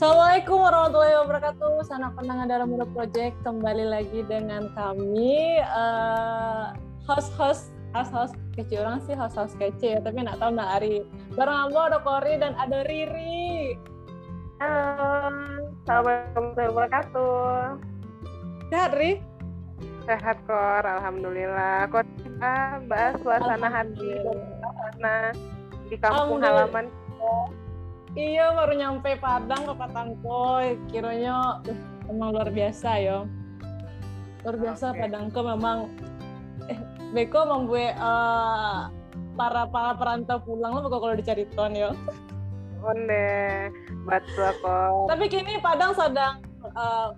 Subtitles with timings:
[0.00, 1.84] Assalamualaikum warahmatullahi wabarakatuh.
[1.84, 6.72] Sanak pendengar dalam muda project kembali lagi dengan kami uh,
[7.04, 11.04] host-host host-host kece orang sih host-host kece ya, tapi nggak tahu nak Ari.
[11.36, 13.76] Bareng aku ada Kori dan ada Riri.
[14.64, 17.52] Halo, Assalamualaikum warahmatullahi wabarakatuh.
[18.72, 19.20] Sehat Ri?
[20.08, 21.92] Sehat Kor, Alhamdulillah.
[21.92, 22.08] Kor
[22.40, 25.16] ah, bahas suasana hati dan suasana
[25.92, 26.88] di kampung halaman
[28.18, 30.66] Iya baru nyampe Padang ke Patangkoy.
[30.90, 33.22] Kiranya uh, emang luar biasa ya.
[34.42, 35.06] Luar biasa okay.
[35.06, 35.78] Padangko memang
[36.66, 36.78] eh
[37.14, 38.90] Beko membuat uh,
[39.38, 41.94] para para perantau pulang lo kalau dicari ton ya.
[42.80, 43.68] Onde,
[44.08, 45.06] betul kok.
[45.12, 46.40] Tapi kini Padang sedang
[46.74, 47.12] uh,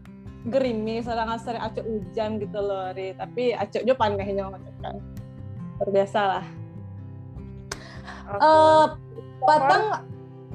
[0.50, 3.14] gerimis, sedang sering acuk hujan gitu loh, Ri.
[3.14, 4.50] Tapi acuknya panahnya
[4.82, 4.98] kan.
[5.78, 6.44] Luar biasa lah.
[8.28, 8.42] Okay.
[8.42, 8.86] Uh,
[9.42, 9.84] Padang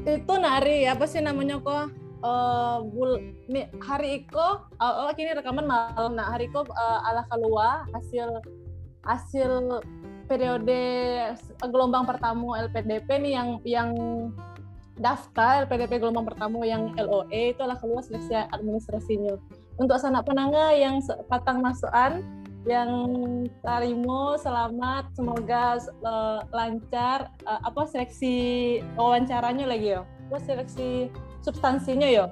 [0.07, 1.91] itu nari apa sih namanya kok
[2.23, 3.19] uh, bul
[3.83, 6.15] hari iko uh, oh, kini rekaman malam.
[6.15, 8.39] Nah hari iko uh, ala keluar hasil
[9.03, 9.83] hasil
[10.27, 10.83] periode
[11.63, 13.89] gelombang pertama LPDP nih yang yang
[14.97, 19.37] daftar LPDP gelombang pertama yang LOE itu adalah keluar seleksi administrasinya.
[19.77, 20.97] Untuk sanak penangga yang
[21.29, 22.25] patang masukan
[22.67, 22.91] yang
[23.63, 25.09] tarimo selamat.
[25.15, 28.35] Semoga uh, lancar uh, apa seleksi
[28.99, 30.03] wawancaranya lagi ya?
[30.29, 31.07] Apa seleksi
[31.41, 32.27] substansinya ya?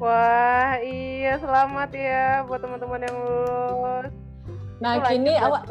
[0.00, 4.12] Wah iya selamat ya buat teman-teman yang lulus.
[4.80, 5.62] Nah Itu kini awak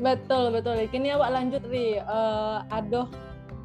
[0.00, 0.80] betul betul.
[0.88, 3.06] Kini awak lanjut ri uh, aduh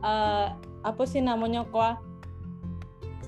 [0.03, 0.52] uh,
[0.84, 2.02] apa sih namanya kok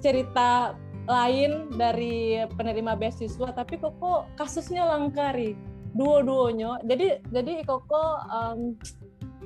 [0.03, 5.55] cerita lain dari penerima beasiswa tapi koko kasusnya langkari
[5.95, 8.75] dua-duanya jadi jadi koko um,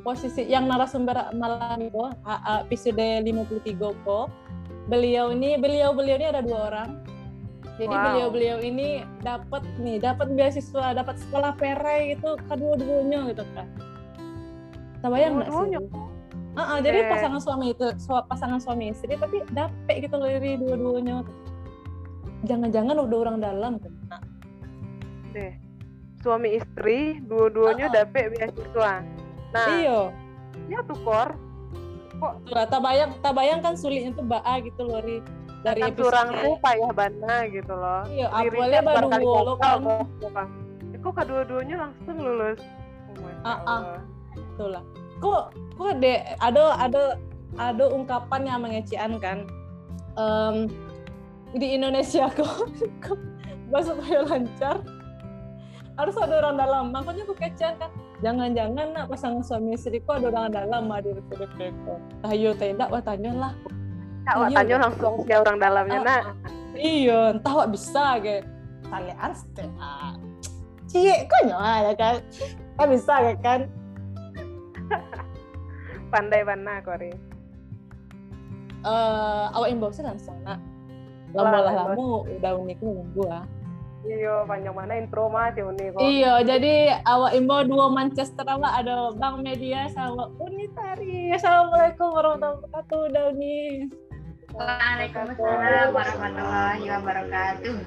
[0.01, 2.09] posisi yang narasumber malam itu
[2.65, 4.27] episode 53 kok
[4.89, 6.89] beliau ini beliau beliau ini ada dua orang.
[7.79, 8.03] Jadi wow.
[8.11, 13.67] beliau beliau ini dapat nih dapat beasiswa dapat sekolah perai itu kedua-duanya gitu kan.
[15.01, 15.79] Tabayang nggak sih?
[16.51, 17.87] Uh, uh, jadi pasangan suami itu
[18.27, 21.23] pasangan suami istri tapi dapet gitu loh dari dua-duanya
[22.45, 24.17] jangan-jangan udah orang dalam kena
[25.31, 25.53] deh
[26.21, 27.97] suami istri dua-duanya uh -uh.
[28.05, 28.93] dapet beasiswa.
[29.51, 29.99] Nah iyo
[30.69, 31.33] ya tuh kor.
[32.21, 35.17] Kok tuh, tak bayang tak bayang kan sulitnya tuh baa gitu loh dari
[35.65, 38.05] dari curang tuh payah bana gitu loh.
[38.05, 40.47] Iya awalnya baru lo kan.
[41.01, 42.61] kok kedua-duanya langsung lulus?
[43.17, 43.81] Oh ah
[44.61, 44.69] uh.
[44.69, 44.85] lah
[45.17, 47.01] kok kok ada ada ada
[47.57, 49.49] ada ungkapan yang mengecian kan?
[50.13, 50.69] Um,
[51.55, 52.67] di Indonesia kok,
[53.71, 54.77] bahasa supaya lancar.
[55.99, 56.83] Harus ada orang dalam.
[56.95, 57.91] Makanya aku kecewa kan.
[58.21, 63.01] Jangan-jangan nak pasangan suami istri kok ada orang dalam mah di kok ayo tidak wah
[63.01, 63.53] tanya lah.
[64.29, 66.23] Tak wah tanya langsung si orang dalamnya ah, nak.
[66.77, 68.45] iya entah wah bisa kayak
[68.93, 70.13] talian setelah
[70.85, 72.15] cie kok nyawa ya kan?
[72.77, 73.59] Kan bisa ya kan?
[76.13, 77.09] Pandai mana kori
[78.85, 80.61] uh, awak langsung nak
[81.31, 83.47] lama lah lama udah unik nih gua
[84.01, 86.01] Iya, panjang mana intro mah si Uni kok.
[86.01, 91.29] Iya, jadi awak imbo dua Manchester awak ada Bang Media sama Unitari.
[91.29, 93.61] Assalamualaikum warahmatullahi wabarakatuh, Dauni.
[94.57, 97.77] Waalaikumsalam warahmatullahi wabarakatuh.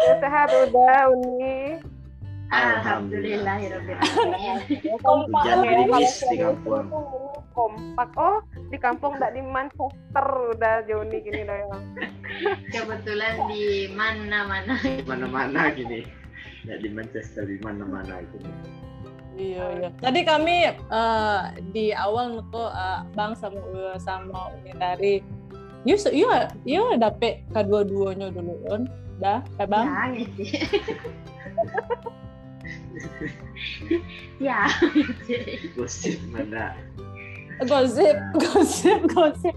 [0.00, 1.84] Ya, sehat udah Uni.
[2.48, 3.56] Alhamdulillah
[5.04, 5.44] Kompak
[6.32, 6.84] di kampung.
[7.52, 8.10] Kompak.
[8.16, 8.40] Oh,
[8.72, 11.78] di kampung enggak di Manchester udah Joni gini dah ya.
[12.72, 14.74] Kebetulan di mana-mana.
[14.82, 16.06] Di mana-mana gini.
[16.64, 18.50] Enggak di Manchester di mana-mana gini.
[19.34, 19.88] Iya iya.
[19.98, 23.58] Tadi kami uh, di awal nuko uh, Bang sama
[23.98, 25.14] sama Umi dari
[25.84, 26.32] Yuk, yuk,
[26.64, 28.88] yuk dapet kedua-duanya dulu, on.
[29.20, 29.84] Dah, ya bang.
[29.84, 30.42] Ya, gitu.
[34.46, 34.66] ya
[35.74, 36.74] gosip mana
[37.62, 39.56] gosip gosip gosip.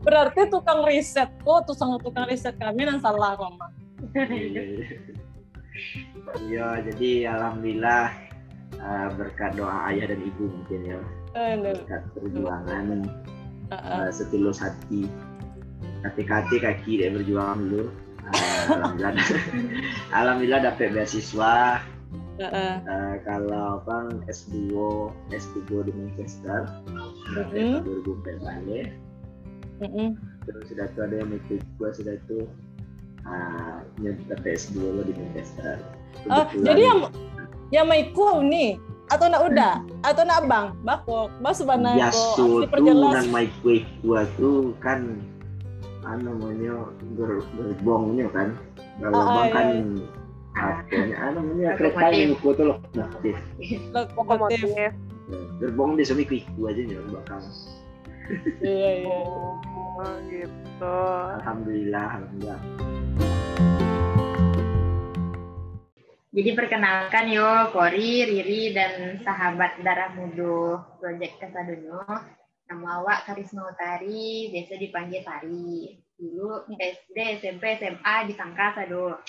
[0.00, 3.52] Berarti tukang riset kok tuh sama tukang riset kami yang salah kok
[6.48, 6.80] iya.
[6.80, 8.12] Jadi alhamdulillah
[8.80, 11.00] uh, berkat doa ayah dan ibu mungkin ya.
[11.34, 13.08] Berkat perjuangan
[13.72, 15.08] uh, setulus hati
[16.04, 17.88] hati-hati kaki dia berjuang dulu.
[18.24, 19.12] Uh, alhamdulillah.
[20.20, 21.84] Alhamdulillah dapat beasiswa
[22.34, 24.74] Uh, uh, kalau bang S2
[25.30, 26.66] S3 di Manchester.
[26.90, 27.78] Uh -huh.
[27.78, 28.90] tahun 2014
[29.80, 30.10] uh -huh.
[30.46, 32.46] terus sudah tuh ada yang ikut gua sudah itu
[33.26, 35.78] uh, nyetar S2 lo di Manchester.
[36.26, 36.98] Oh jadi yang
[37.70, 38.70] yang mau ikut nih
[39.12, 42.64] atau nak udah atau nak bang bakok mas sebenarnya biasa tuh
[43.12, 45.20] nan mai kue gua tuh kan
[46.04, 48.48] anu namanya ger, gerbongnya kan.
[49.00, 50.23] Kalau ah, bang kan iya.
[50.54, 53.36] Apa anu namanya kereta yang buku tuh lokomotif.
[53.90, 54.62] Lokomotif
[55.58, 57.40] gerbong di semi kuiku aja nih bakal
[58.60, 59.18] iya iya.
[59.94, 60.96] Oh, gitu.
[61.38, 62.60] Alhamdulillah alhamdulillah.
[66.34, 72.02] Jadi perkenalkan yo Kori, Riri, dan sahabat darah mudo Project Kasadunyo.
[72.66, 75.94] Nama awak Karisma Utari, biasa dipanggil Tari.
[76.18, 79.22] Dulu SD, SMP, SMA di Tangka Sado.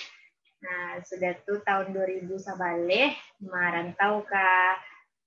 [0.66, 4.48] Nah, sudah tuh tahun 2000 sabale, merantau ke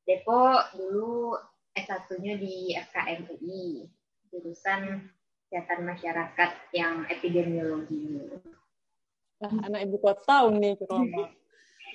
[0.03, 1.39] Depok dulu
[1.71, 3.87] S1-nya di FKM UI,
[4.27, 5.07] jurusan
[5.47, 8.19] kesehatan masyarakat yang epidemiologi.
[9.39, 11.31] Nah, anak ibu kota nih, Roma.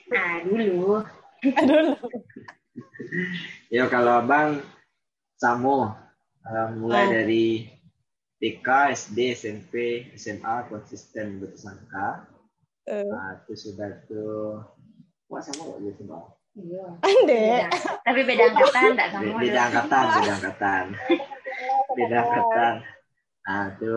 [0.09, 1.05] Nah, dulu.
[1.69, 1.97] dulu.
[3.69, 4.65] ya kalau abang
[5.37, 5.93] Samo
[6.49, 7.11] uh, mulai oh.
[7.13, 7.69] dari
[8.41, 9.75] TK, SD, SMP,
[10.17, 12.34] SMA konsisten bersangka.
[12.85, 13.09] Uh.
[13.09, 14.61] Nah, itu sudah tuh
[15.33, 16.25] Wah, sama kok gitu, Bang.
[16.55, 16.85] Iya.
[17.01, 17.47] Ande.
[18.07, 19.33] Tapi beda angkatan, enggak sama.
[19.41, 20.85] Beda angkatan, beda angkatan.
[21.97, 22.75] beda angkatan.
[23.45, 23.97] Nah, itu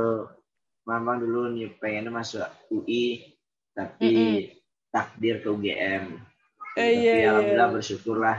[0.87, 3.35] Mamang dulu nih pengen masuk UI,
[3.75, 4.57] tapi mm -hmm
[4.97, 6.03] takdir ke UGM.
[6.77, 7.27] Eh, Tapi iya, iya.
[7.33, 8.37] alhamdulillah bersyukurlah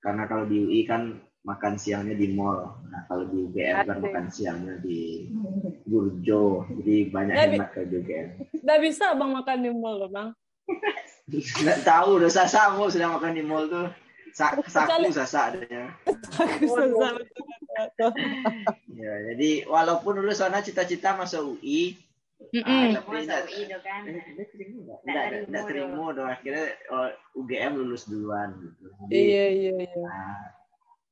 [0.00, 2.76] karena kalau di UI kan makan siangnya di mall.
[2.92, 5.24] Nah kalau di UGM kan makan siangnya di
[5.88, 6.68] Burjo.
[6.68, 8.28] Jadi banyak yang hemat ke UGM.
[8.60, 10.28] Nggak bisa bang makan di mall loh bang.
[11.64, 13.88] Nggak tahu udah sasa mau sedang makan di mall tuh.
[14.36, 15.96] Sa saku sasa adanya.
[18.92, 21.96] ya, jadi walaupun dulu sana cita-cita masuk UI,
[22.38, 22.70] Mm -mm.
[22.70, 24.02] Ah, tapi enggak, kan.
[25.50, 26.30] Enggak terima dong.
[26.30, 28.86] Akhirnya oh, UGM lulus duluan gitu.
[29.10, 30.04] Jadi, iya, iya, iya.
[30.06, 30.57] Nah,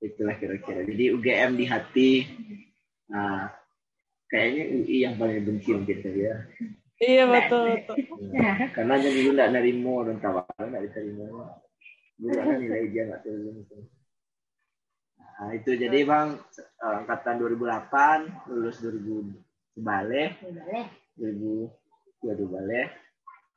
[0.01, 0.85] itulah kira-kira.
[0.85, 2.11] Jadi UGM di hati.
[3.13, 3.49] Nah,
[4.29, 6.35] kayaknya UI yang paling benci gitu ya.
[6.97, 7.77] Iya betul.
[7.77, 7.97] betul.
[8.33, 11.25] Ya, karena dia dulu enggak nerimo dan tawaran enggak diterima.
[12.17, 13.51] Dulu kan nilai dia enggak terima.
[15.37, 16.41] Nah, itu jadi Bang
[16.81, 20.41] angkatan 2008 lulus 2000 balik.
[20.41, 20.89] Balik
[21.21, 22.89] 2022 balik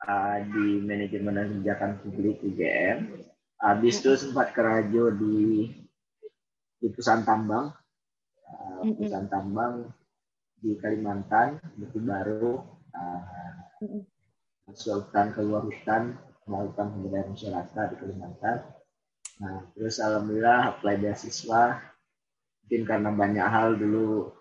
[0.04, 3.24] uh, di manajemen dan kebijakan publik UGM.
[3.60, 5.68] Habis itu sempat kerajo di
[6.80, 7.68] di perusahaan tambang,
[8.48, 9.92] uh, perusahaan tambang
[10.56, 12.64] di Kalimantan, Bukit Baru,
[12.96, 13.20] uh,
[14.64, 16.16] masuk hutan keluar hutan,
[16.48, 18.56] melakukan pemberdayaan masyarakat di Kalimantan.
[19.40, 21.80] Nah, terus alhamdulillah apply beasiswa,
[22.64, 24.32] mungkin karena banyak hal dulu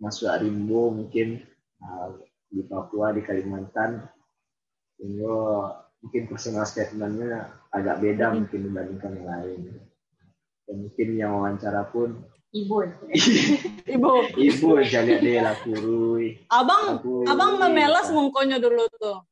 [0.00, 1.44] masuk Rimbo mungkin
[1.84, 2.16] uh,
[2.48, 4.08] di Papua di Kalimantan.
[4.96, 5.36] Sehingga
[6.02, 9.87] mungkin personal statementnya agak beda mungkin dibandingkan yang lain
[10.68, 12.20] dan mungkin yang wawancara pun.
[12.52, 12.76] Ibu.
[13.96, 14.12] Ibu.
[14.36, 16.44] Ibu jadi deh lah kurui.
[16.52, 17.24] Abang lakuri.
[17.24, 19.24] abang memelas mungkonya dulu tuh.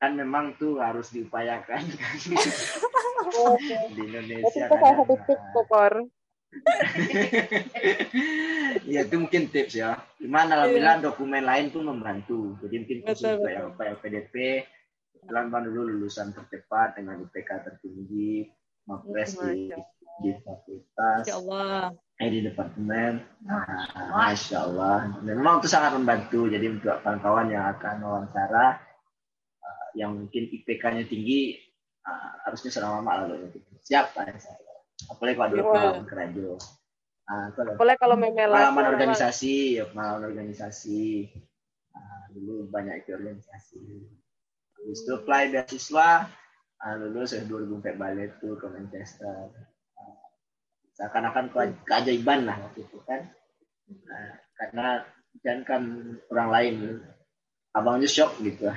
[0.00, 1.84] Kan memang tuh harus diupayakan
[3.96, 5.68] di Indonesia itu salah satu tips kok
[8.90, 10.02] ya itu mungkin tips ya.
[10.18, 11.06] Gimana alhamdulillah yeah.
[11.06, 12.58] dokumen lain pun membantu.
[12.58, 14.66] Jadi mungkin khusus betul, apa PDP,
[15.30, 18.50] bang dulu lulusan tercepat dengan IPK tertinggi,
[18.82, 19.70] mapres di
[20.20, 21.24] di fakultas.
[21.28, 21.96] Allah.
[22.20, 23.24] Eh di departemen.
[23.44, 24.96] Nah, Masya Allah.
[25.24, 26.46] Memang itu sangat membantu.
[26.46, 28.76] Jadi untuk kawan-kawan yang akan wawancara,
[29.64, 31.56] uh, yang mungkin IPK-nya tinggi,
[32.04, 33.48] uh, harusnya selama lama lalu.
[33.80, 34.28] Siap, Pak
[35.08, 36.50] apalagi kalau dulu pengalaman kerajo
[37.24, 41.30] nah, apalagi kalau memang pengalaman organisasi ya pengalaman organisasi
[41.94, 43.84] nah, dulu banyak ikut organisasi
[44.76, 46.28] habis itu apply beasiswa
[46.82, 49.48] nah, lulus ya 2004 balik tuh ke Manchester
[51.00, 51.48] seakan-akan
[51.88, 53.24] keajaiban lah waktu itu kan
[54.04, 54.30] nah,
[54.60, 54.86] karena
[55.40, 55.82] dan kan
[56.28, 56.74] orang lain
[57.72, 58.68] abangnya shock gitu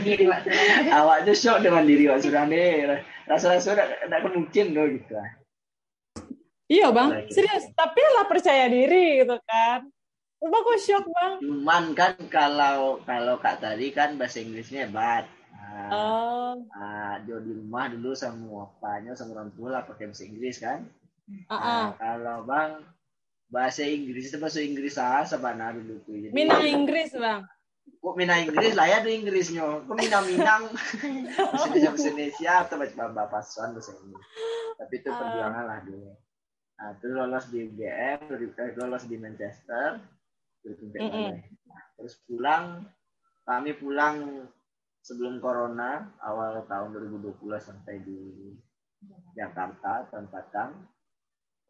[0.96, 2.64] awaknya shock dengan diri Wak Surane
[3.28, 5.12] rasa-rasa tidak mungkin loh gitu
[6.72, 7.68] Iya bang, serius.
[7.76, 9.84] Tapi lah percaya diri gitu kan.
[10.40, 11.36] Coba kok shock bang.
[11.44, 15.28] Cuman kan kalau kalau kak tadi kan bahasa Inggrisnya hebat.
[15.52, 16.52] Nah, oh.
[16.72, 20.88] Nah, di rumah dulu sama apanya sama orang tua lah pakai bahasa Inggris kan.
[21.48, 21.62] Uh -uh.
[21.62, 22.72] Nah, kalau bang
[23.52, 26.16] bahasa Inggris itu bahasa Inggris ah sabana dulu tuh.
[26.16, 27.44] Jadi, Mina Inggris bang.
[28.02, 29.84] Kok Mina Inggris lah ya di Inggrisnya.
[29.84, 30.62] Kok Mina Minang.
[31.52, 34.26] bahasa Indonesia atau baca bapak bahasa Inggris.
[34.80, 36.10] Tapi itu perjuangan lah dulu.
[36.82, 38.18] Nah, terus lolos di UGM,
[38.74, 40.02] lolos di Manchester,
[40.66, 41.30] mm -hmm.
[41.94, 42.82] terus pulang,
[43.46, 44.50] kami pulang
[44.98, 48.50] sebelum corona awal tahun 2020 sampai di
[49.38, 50.74] Jakarta, Tanpatang.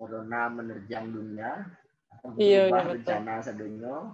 [0.03, 1.63] Corona menerjang dunia,
[2.35, 4.11] iya, iya, rencana sedunia.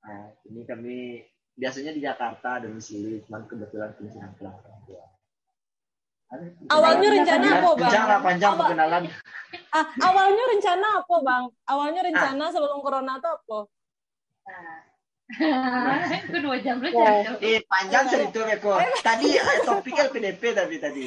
[0.00, 1.20] Nah, ini kami
[1.52, 4.56] biasanya di Jakarta domisili, cuman kebetulan kami sedang pulang
[6.72, 7.92] Awalnya rencana apa, Bang?
[7.92, 8.60] Lah, panjang Awal...
[8.64, 9.02] perkenalan.
[9.68, 11.44] Ah, awalnya rencana apa, Bang?
[11.68, 12.52] Awalnya rencana ah.
[12.52, 13.58] sebelum corona itu apa?
[14.48, 14.87] itu
[16.44, 17.36] dua jam lu cerita.
[17.44, 18.80] Eh, panjang cerita Beko.
[19.04, 19.28] Tadi
[19.68, 21.04] topiknya PDP tapi tadi.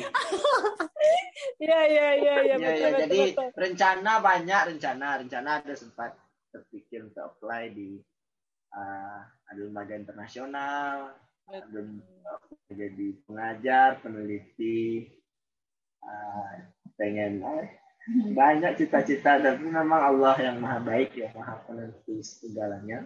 [1.62, 2.56] Iya, iya, iya, iya.
[2.58, 3.50] Ya, ya, jadi betul.
[3.58, 6.14] rencana banyak rencana, rencana ada sempat
[6.54, 8.02] terpikir untuk apply di
[8.74, 11.18] uh, ada lembaga internasional,
[11.50, 11.80] ada
[12.70, 15.10] jadi pengajar, peneliti,
[16.02, 16.66] uh,
[16.98, 17.66] pengen uh,
[18.34, 23.06] banyak cita-cita tapi memang Allah yang maha baik ya maha penentu segalanya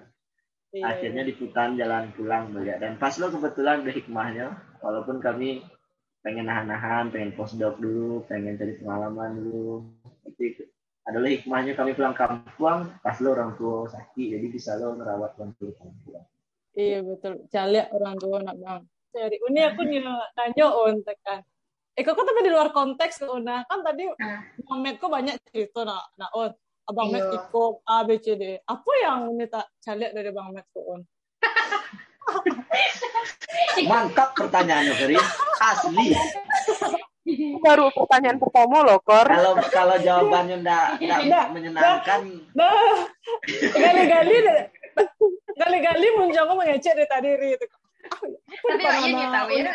[0.75, 1.29] iya, akhirnya iya.
[1.32, 4.48] diputar jalan pulang melihat dan pas lo kebetulan ada hikmahnya
[4.84, 5.63] walaupun kami
[6.25, 9.86] pengen nahan-nahan, pengen postdoc dulu, pengen cari pengalaman dulu.
[10.25, 10.58] Tapi
[11.05, 15.53] adalah hikmahnya kami pulang kampung, pas lo orang tua sakit, jadi bisa lo merawat orang
[15.62, 16.25] tua kampung.
[16.74, 18.82] Iya betul, calik orang tua nak bang.
[19.13, 20.01] Cari, ini aku nih
[20.34, 21.39] tanya on tekan.
[21.96, 24.44] Eh kok tapi di luar konteks tuh, nah kan tadi ah.
[24.82, 26.51] Med kok banyak cerita nak, nak on.
[26.86, 27.34] Abang iya.
[27.34, 28.62] ikut A B C D.
[28.62, 31.01] Apa yang ini tak calik dari Bang Med on?
[33.89, 35.18] Mantap pertanyaannya, Feri.
[35.62, 36.13] Asli.
[37.65, 39.25] Baru pertanyaan pertama loh, Kor.
[39.25, 42.22] Kalau kalau jawabannya enggak enggak menyenangkan.
[43.74, 44.36] Gali-gali
[45.58, 47.65] gali-gali muncul mengecek dari tadi itu.
[48.65, 49.71] Tapi ini tahu ya.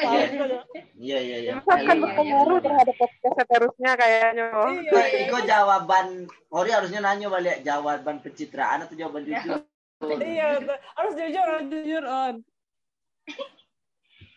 [1.01, 1.53] Iya iya iya.
[1.63, 4.47] Akan berpengaruh terhadap podcast seterusnya kayaknya.
[4.51, 5.01] Iya.
[5.29, 9.63] Iko jawaban Ori harusnya nanya balik jawaban pencitraan atau jawaban jujur.
[10.01, 10.65] Iya,
[10.97, 12.35] harus jujur, harus jujur on.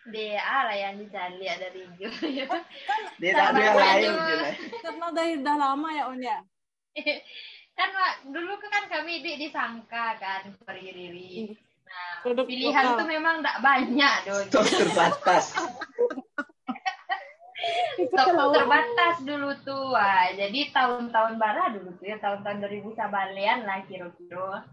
[0.03, 2.11] DA lah yang dicari ada Rijo.
[3.23, 4.11] Dia tak ada yang lain.
[4.83, 6.37] Karena dari dah lama ya On ya.
[7.79, 7.89] kan
[8.27, 11.55] dulu kan kami di disangka kan Riri.
[11.93, 12.97] Nah, Produk pilihan lokal.
[12.97, 14.45] tuh memang tidak banyak dong.
[14.49, 15.45] Stok terbatas.
[18.09, 19.93] Stok terbatas dulu tuh.
[19.93, 24.65] Wah, jadi tahun-tahun bara dulu tuh ya tahun-tahun 2000 sabalian lah kira-kira.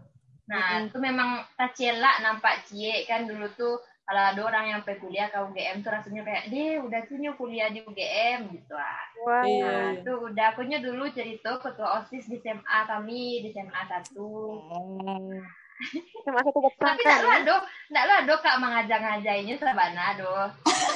[0.49, 3.77] Nah, itu memang tak celak nampak cie kan dulu tuh
[4.11, 7.71] kalau ada orang yang pengen kuliah ke UGM tuh rasanya kayak deh udah tuh kuliah
[7.71, 9.47] di UGM gitu ah wow.
[9.47, 14.27] nah tuh udah akunya dulu cerita ketua osis di SMA kami di SMA satu
[14.67, 15.39] oh.
[16.21, 17.55] SMA satu tapi tidak lah do
[17.89, 20.33] tidak lah do kak mengajak-ngajaknya sabana do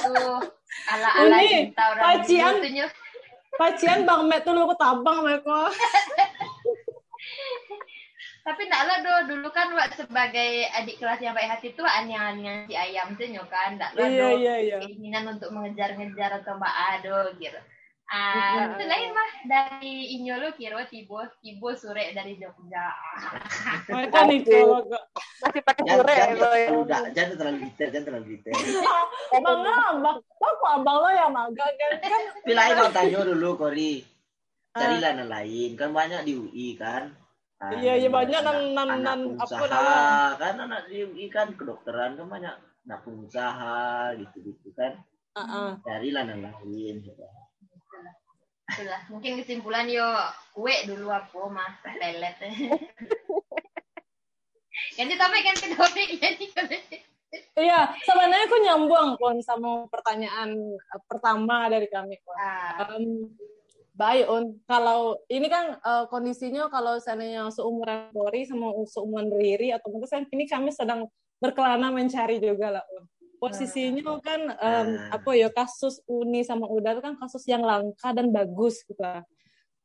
[0.06, 0.38] tuh
[0.92, 2.54] ala ala cinta orang pacian
[3.56, 5.58] pacian bang met tuh lu ketabang mereka
[8.46, 12.70] tapi enggak lah do dulu kan wak sebagai adik kelas yang baik hati tuh aneh-aneh
[12.70, 13.74] si ayam tuh kan.
[13.74, 14.76] Enggak lah iya, iya, iya.
[14.86, 17.58] keinginan untuk mengejar-ngejar atau mbak ado gitu
[18.06, 22.94] Ah, itu lain mah dari Inyolo kiro tibo tibo sore dari Jogja.
[24.14, 24.62] Kan itu
[25.42, 26.68] masih pakai sore lo ya.
[26.70, 28.54] Udah, jangan terlalu detail, jangan terlalu detail.
[29.42, 29.60] Bang
[29.90, 31.90] abang, kok abang lo yang magang kan?
[31.98, 34.06] kan Pilain mau tanya dulu Kori.
[34.76, 37.10] Carilah yang lain, kan banyak di UI kan.
[37.56, 42.28] Kan, iya iya banyak nan nan nan apa namanya kan anak di kan kedokteran kan
[42.28, 42.52] banyak
[42.84, 45.00] anak pengusaha gitu gitu kan
[45.32, 45.68] uh -uh.
[45.80, 47.24] carilah yang lain gitu.
[48.66, 50.06] Itulah, mungkin kesimpulan yo
[50.50, 52.34] kue dulu aku mah lelet.
[54.96, 56.46] ganti topik ganti topik ganti
[57.56, 60.56] Iya, sebenarnya aku nyambung pun sama pertanyaan
[61.08, 62.16] pertama dari kami.
[62.36, 62.96] Ah.
[62.96, 63.32] Um,
[63.96, 69.88] baik on kalau ini kan uh, kondisinya kalau seandainya seumuran Polri sama seumuran Riri atau
[69.88, 71.08] mungkin ini kami sedang
[71.40, 77.02] berkelana mencari juga lah on posisinya kan um, apa ya kasus Uni sama Uda itu
[77.04, 79.24] kan kasus yang langka dan bagus gitu lah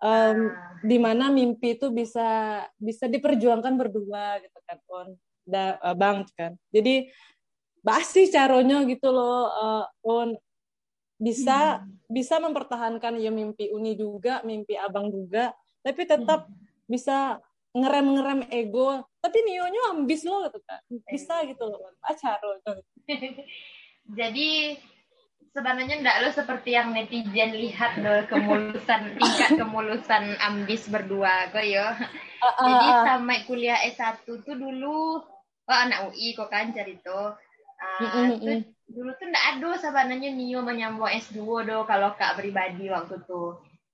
[0.01, 0.51] um,
[0.83, 5.07] di mana mimpi itu bisa bisa diperjuangkan berdua gitu kan on
[5.43, 7.11] da, uh, bang kan jadi
[7.81, 10.37] basi caranya gitu loh uh, on
[11.21, 12.09] bisa hmm.
[12.09, 15.53] bisa mempertahankan ya mimpi Uni juga, mimpi Abang juga,
[15.85, 16.57] tapi tetap hmm.
[16.89, 17.37] bisa
[17.77, 19.05] ngerem-ngerem ego.
[19.21, 20.81] Tapi Nionya ambis loh gitu kan.
[21.05, 21.93] Bisa gitu loh.
[22.01, 22.57] Acaro.
[24.17, 24.75] Jadi
[25.53, 31.85] sebenarnya enggak lo seperti yang netizen lihat loh kemulusan tingkat kemulusan ambis berdua kok yo.
[31.85, 35.21] Uh, uh, Jadi sampai kuliah S1 tuh dulu
[35.69, 37.37] oh anak UI kok kan cerita.
[37.81, 38.59] Uh, mm -hmm
[38.91, 43.43] dulu tuh nggak ada sebenarnya Nio menyambung S2 do kalau kak pribadi waktu itu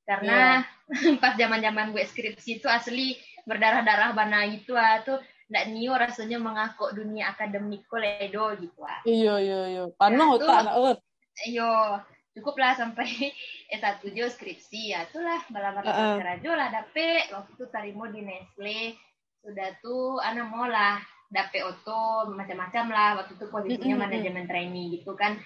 [0.07, 1.17] karena yeah.
[1.21, 3.13] pas zaman zaman gue skripsi itu asli
[3.47, 8.99] berdarah darah bana itu ah tuh nggak Nio rasanya mengaku dunia akademik koledo gitu ah.
[9.07, 10.99] Iya iya iya pano nah, tak anak
[11.47, 12.03] iyo
[12.35, 13.31] cukuplah sampai
[13.79, 16.55] S1 jo skripsi ya itulah bala-bala uh -uh.
[16.55, 18.99] lah dapet waktu itu tarimo di Nestle.
[19.39, 20.99] Sudah tuh anak mau lah
[21.31, 23.09] dapet oto macam-macam lah.
[23.23, 24.03] Waktu itu posisinya mm -hmm.
[24.03, 25.39] manajemen trainee gitu kan.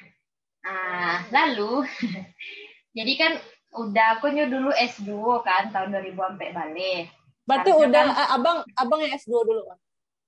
[0.66, 1.86] Ah lalu
[2.98, 3.32] jadi kan
[3.72, 5.14] udah aku nyu dulu S2
[5.46, 7.06] kan tahun 2000 sampai balik
[7.52, 9.78] berarti udah kan, abang abang yang S2 dulu kan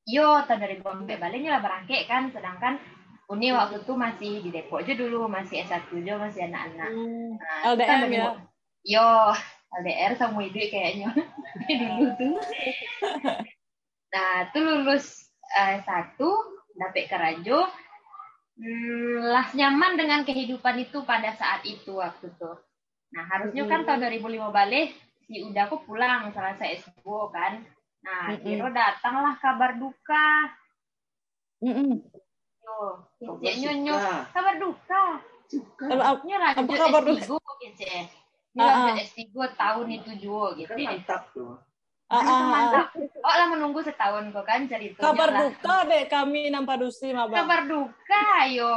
[0.04, 2.32] yo tahun 2000 sampai baliknya lah berangke kan.
[2.32, 2.80] Sedangkan
[3.32, 5.32] Uni waktu itu masih di Depok aja dulu.
[5.32, 6.90] Masih S1 aja masih anak-anak.
[6.92, 7.32] Hmm.
[7.40, 8.28] nah, LDR ya?
[8.84, 9.10] Yo
[9.80, 11.10] LDR sama ide kayaknya.
[11.82, 12.38] Dulu tuh.
[14.14, 16.30] Nah tuh lulus uh, satu
[16.78, 17.66] dapet kerajo.
[18.54, 22.54] Hmm, lah nyaman dengan kehidupan itu pada saat itu waktu tuh
[23.14, 24.94] nah harusnya kan tahun 2005 balik
[25.34, 27.02] si udah aku pulang selesai S2
[27.34, 27.66] kan
[28.06, 28.46] nah mm -hmm.
[28.46, 30.30] kira datanglah kabar duka
[31.66, 31.94] mm -mm.
[33.22, 35.22] Yo, nyonya kabar duka.
[35.86, 36.04] Apa,
[36.58, 37.38] apa kabar duka?
[38.54, 38.96] Ini uh, uh.
[38.98, 40.74] S3 tahun itu juga gitu.
[40.74, 41.58] Kan mantap tuh.
[42.12, 42.88] Ah, ah, ah, mantap.
[42.98, 45.06] Oh lah menunggu setahun kok kan ceritanya.
[45.06, 45.40] Kabar lah.
[45.48, 47.40] duka deh kami nampak dusi mabang.
[47.46, 48.74] Kabar duka yo.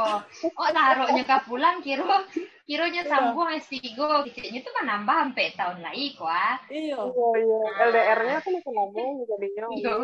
[0.57, 2.25] Oh taruhnya ke pulang kiro
[2.67, 3.09] kironya iya.
[3.09, 3.95] sambung S3
[4.27, 6.55] kecilnya tuh kan nambah sampai tahun lagi kok.
[6.67, 6.99] Iya.
[6.99, 7.57] Oh, iya.
[7.63, 7.87] Nah.
[7.87, 9.63] LDR-nya kan masih nambung jadinya.
[9.77, 9.95] Iya.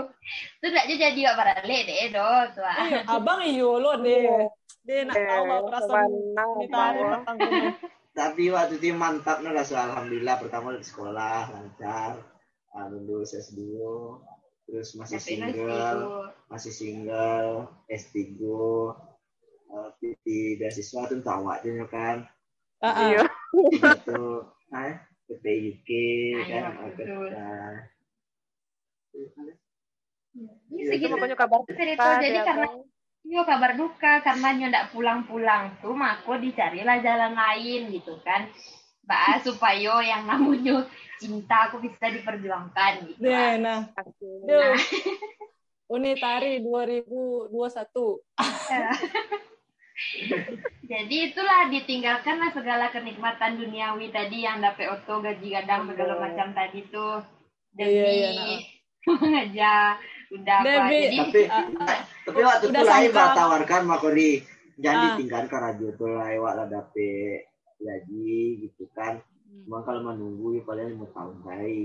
[0.63, 2.63] Itu aja jadi gak balik deh do tuh.
[2.63, 4.47] Iya, abang iyo lo deh.
[4.87, 6.09] Dia nak tahu apa perasaan
[8.13, 12.21] tapi waktu itu mantap nih lah alhamdulillah pertama di sekolah lancar
[12.93, 13.57] lulus S2
[14.69, 18.21] terus masih single masih single S3
[19.73, 22.29] uh, di beasiswa tuh tahu aja kan
[22.83, 23.07] uh -uh.
[23.07, 23.23] iya
[23.95, 24.23] itu
[24.75, 25.89] ah ke PIK
[26.51, 26.75] kan
[30.73, 32.67] Ini segitu pokoknya kabar cerita jadi karena
[33.23, 38.51] Iya kabar duka karena ndak pulang-pulang tuh mako dicarilah jalan lain gitu kan.
[39.07, 40.83] Mbak supaya yang namanya
[41.23, 43.23] cinta aku bisa diperjuangkan gitu.
[43.23, 43.87] Deh, nah.
[44.43, 44.75] nah.
[45.87, 47.47] Unitari 2021.
[50.89, 56.81] Jadi itulah ditinggalkanlah segala kenikmatan duniawi tadi yang dapat oto gaji gadang segala macam tadi
[56.89, 57.21] tuh
[57.73, 58.59] demi iya, iya, nah.
[59.33, 59.93] ngajak
[60.33, 61.67] udah apa jadi tapi uh,
[62.25, 64.31] tapi waktu itu lain mbak tawarkan makori
[64.81, 65.05] jangan uh.
[65.13, 69.21] ditinggalkan radio tuh lah wak lah dapet gaji gitu kan
[69.65, 71.81] cuma kalau menunggu ya paling lima tahun kali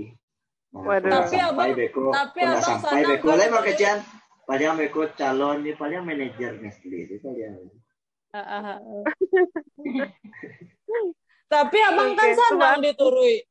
[0.73, 1.11] nah, Waduh.
[1.11, 3.97] tapi abang beko, tapi abang sampai beko lain kecian
[4.49, 7.88] paling beko calon ya paling manajer Nestle itu paling uh.
[11.53, 13.41] tapi abang kan senang diturui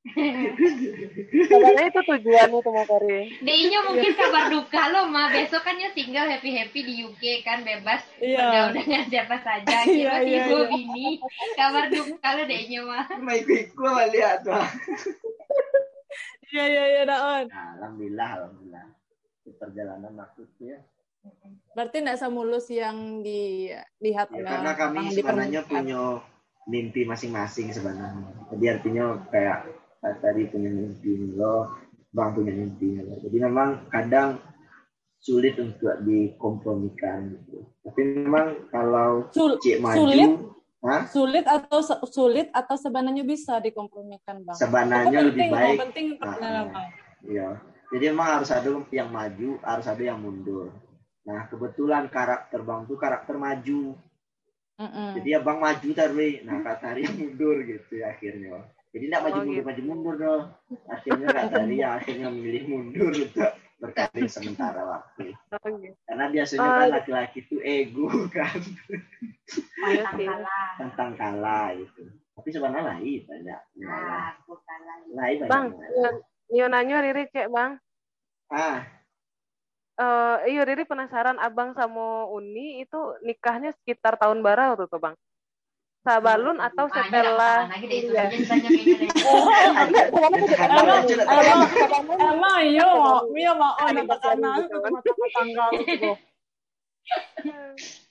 [1.50, 3.36] Sebenarnya itu tujuanmu tuh mau Kori.
[3.44, 7.60] Dinya mungkin kabar duka lo mah besok kan ya tinggal happy happy di UK kan
[7.60, 8.72] bebas yeah.
[8.72, 9.84] udah dengan siapa saja.
[9.84, 10.72] Kira yeah, yeah, yeah.
[10.72, 11.20] ini
[11.52, 13.12] kabar duka lo dinya mah.
[13.20, 14.56] Mai gue lihat tuh.
[16.50, 17.46] Iya iya iya daun.
[17.46, 18.86] Nah, alhamdulillah alhamdulillah.
[19.54, 20.82] Perjalanan maksudnya.
[21.70, 26.18] Berarti tidak semulus yang dilihat ya, karena kami sebenarnya punya
[26.66, 28.26] mimpi masing-masing sebenarnya.
[28.50, 29.58] Jadi artinya kayak
[30.18, 31.70] tadi punya mimpi lo
[32.10, 33.14] bang punya mimpi lo.
[33.22, 34.42] Jadi memang kadang
[35.20, 37.60] sulit untuk dikompromikan gitu.
[37.84, 40.30] tapi memang kalau Sul cik maju sulit?
[40.80, 41.04] Hah?
[41.04, 44.56] sulit atau sulit atau sebenarnya bisa dikompromikan bang?
[44.56, 46.88] Sebenarnya lebih baik penting nah,
[47.28, 47.60] iya.
[47.92, 50.72] Jadi memang harus ada yang maju harus ada yang mundur
[51.20, 53.96] nah kebetulan karakter bang tuh karakter maju.
[54.80, 55.08] Mm -mm.
[55.20, 58.64] jadi abang maju tadi nah kata yang mundur gitu ya, akhirnya
[58.96, 59.68] jadi tidak maju oh, mundur gitu.
[59.68, 60.44] maju mundur dong
[60.88, 65.32] akhirnya nggak dari ya akhirnya memilih mundur untuk berkarir sementara waktu.
[65.56, 65.96] Oh, gitu.
[66.04, 68.60] karena biasanya oh, kan laki-laki itu ego kan.
[69.80, 72.02] Tentang kalah tentang kalah gitu.
[72.36, 73.60] Tapi sebenarnya lain banyak.
[73.80, 74.36] Nah,
[75.16, 75.36] lain.
[75.44, 75.48] Banyak.
[75.48, 75.66] Bang
[76.52, 77.80] Nyo nanya Riri cek bang?
[78.52, 78.99] Ah
[80.00, 81.36] Uh, iya Riri penasaran.
[81.36, 85.12] Abang sama Uni itu nikahnya sekitar tahun baru tuh bang.
[86.00, 88.32] Sabalun atau setelah iya.
[92.16, 92.88] Emang iya,
[93.36, 94.64] iya mau ada tekanan
[95.36, 95.68] tanggal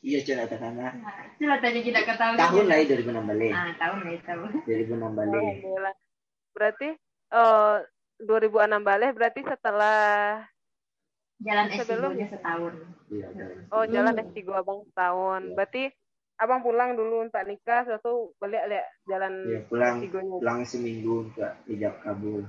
[0.05, 1.01] Iya cerita tekanan.
[1.41, 2.37] Coba tadi kita ketahui.
[2.37, 3.57] Tahun lah 2016.
[3.57, 4.49] Ah, tahun lah tahun.
[4.69, 6.53] 2016.
[6.53, 6.89] Berarti
[7.33, 7.77] eh
[8.21, 10.45] 2016 berarti setelah
[11.43, 11.91] jalan S3
[12.27, 12.73] setahun.
[13.09, 13.27] Iya,
[13.71, 15.41] oh, jalan S3 Abang setahun.
[15.55, 15.83] Berarti
[16.39, 20.39] abang pulang dulu untuk nikah satu balik lihat jalan ya, pulang tigonya.
[20.39, 22.47] pulang seminggu untuk hijab kabul.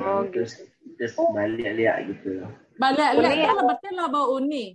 [0.00, 0.96] Oh, terus gitu.
[0.96, 2.48] terus balik lihat gitu.
[2.80, 4.72] Balik lihat kan berarti lah bawa uni?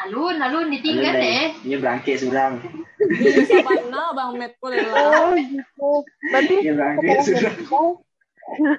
[0.00, 1.48] Alun alun ditinggal deh.
[1.68, 2.64] Ini berangkit surang
[3.00, 5.90] di mana bang met oh gitu.
[6.32, 8.00] Berarti ini berangkit surang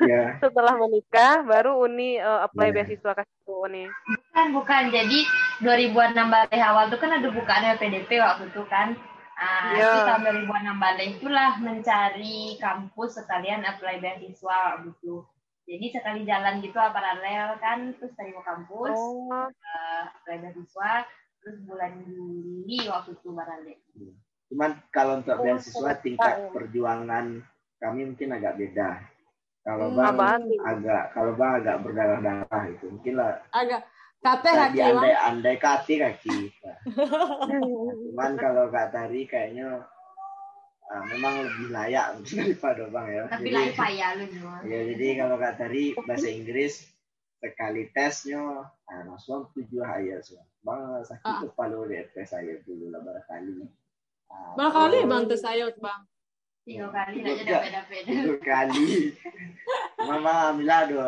[0.06, 0.36] yeah.
[0.44, 2.76] setelah menikah baru Uni uh, apply yeah.
[2.82, 5.20] beasiswa ke situ Uni bukan bukan jadi
[5.64, 8.98] 2006 balik awal tuh kan ada bukaan PDP waktu itu kan
[9.42, 9.90] Ah, yeah.
[9.98, 10.22] itu tahun
[10.54, 15.26] 2006 balik itulah mencari kampus sekalian apply beasiswa gitu.
[15.66, 19.50] Jadi sekali jalan gitu paralel kan, terus tadi mau kampus, oh.
[19.50, 21.10] uh, apply beasiswa,
[21.42, 23.80] terus bulan Juli waktu itu paralel.
[24.54, 27.42] Cuman kalau untuk oh, beasiswa tingkat perjuangan
[27.82, 29.10] kami mungkin agak beda.
[29.62, 33.46] Kalau hmm, bang agak, kalau bang agak berdarah-darah itu mungkin lah.
[33.54, 33.86] Agak
[34.22, 36.54] Kate kaki andai, andai kaki kaki.
[38.06, 39.82] Cuman kalau Kak Tari kayaknya
[40.94, 43.26] uh, memang lebih layak daripada Bang ya.
[43.26, 44.26] Tapi jadi, layak ya lu
[44.70, 46.86] Ya jadi kalau Kak Tari bahasa Inggris
[47.42, 50.46] sekali tesnya nah, langsung tujuh ayat semua.
[50.62, 51.42] Bang sakit ah.
[51.42, 53.66] kepala di tes saya dulu lah barangkali.
[54.30, 56.06] Uh, barangkali Bang tes saya Bang.
[56.62, 58.02] Tiga kali aja dapat-dapat.
[58.06, 59.18] Tiga kali.
[59.98, 61.02] Mama Amila do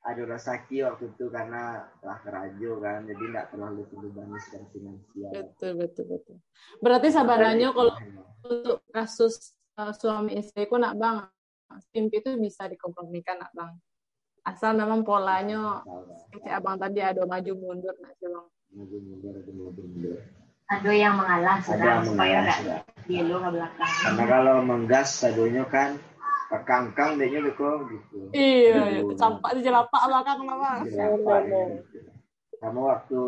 [0.00, 5.30] ada rezeki waktu itu karena telah kerajo kan jadi tidak terlalu terbebani secara finansial.
[5.34, 6.36] Betul betul betul.
[6.78, 7.94] Berarti sabarnya kalau
[8.46, 11.26] untuk kasus uh, suami istri ku nak bang.
[11.94, 13.72] Mimpi itu bisa dikompromikan nak bang.
[14.46, 15.84] Asal memang polanya
[16.32, 18.46] si abang tadi ada maju mundur nak sih bang.
[18.78, 20.18] Maju mundur ada maju mundur
[20.70, 22.58] ada yang mengalah sudah supaya nggak
[23.10, 23.90] di lu ke belakang.
[24.06, 25.98] Karena kalau menggas sadonya kan
[26.62, 28.30] kangkang deh nya kok gitu.
[28.30, 30.82] Iya iya campak di jelapak belakang nama
[32.60, 33.22] kamu waktu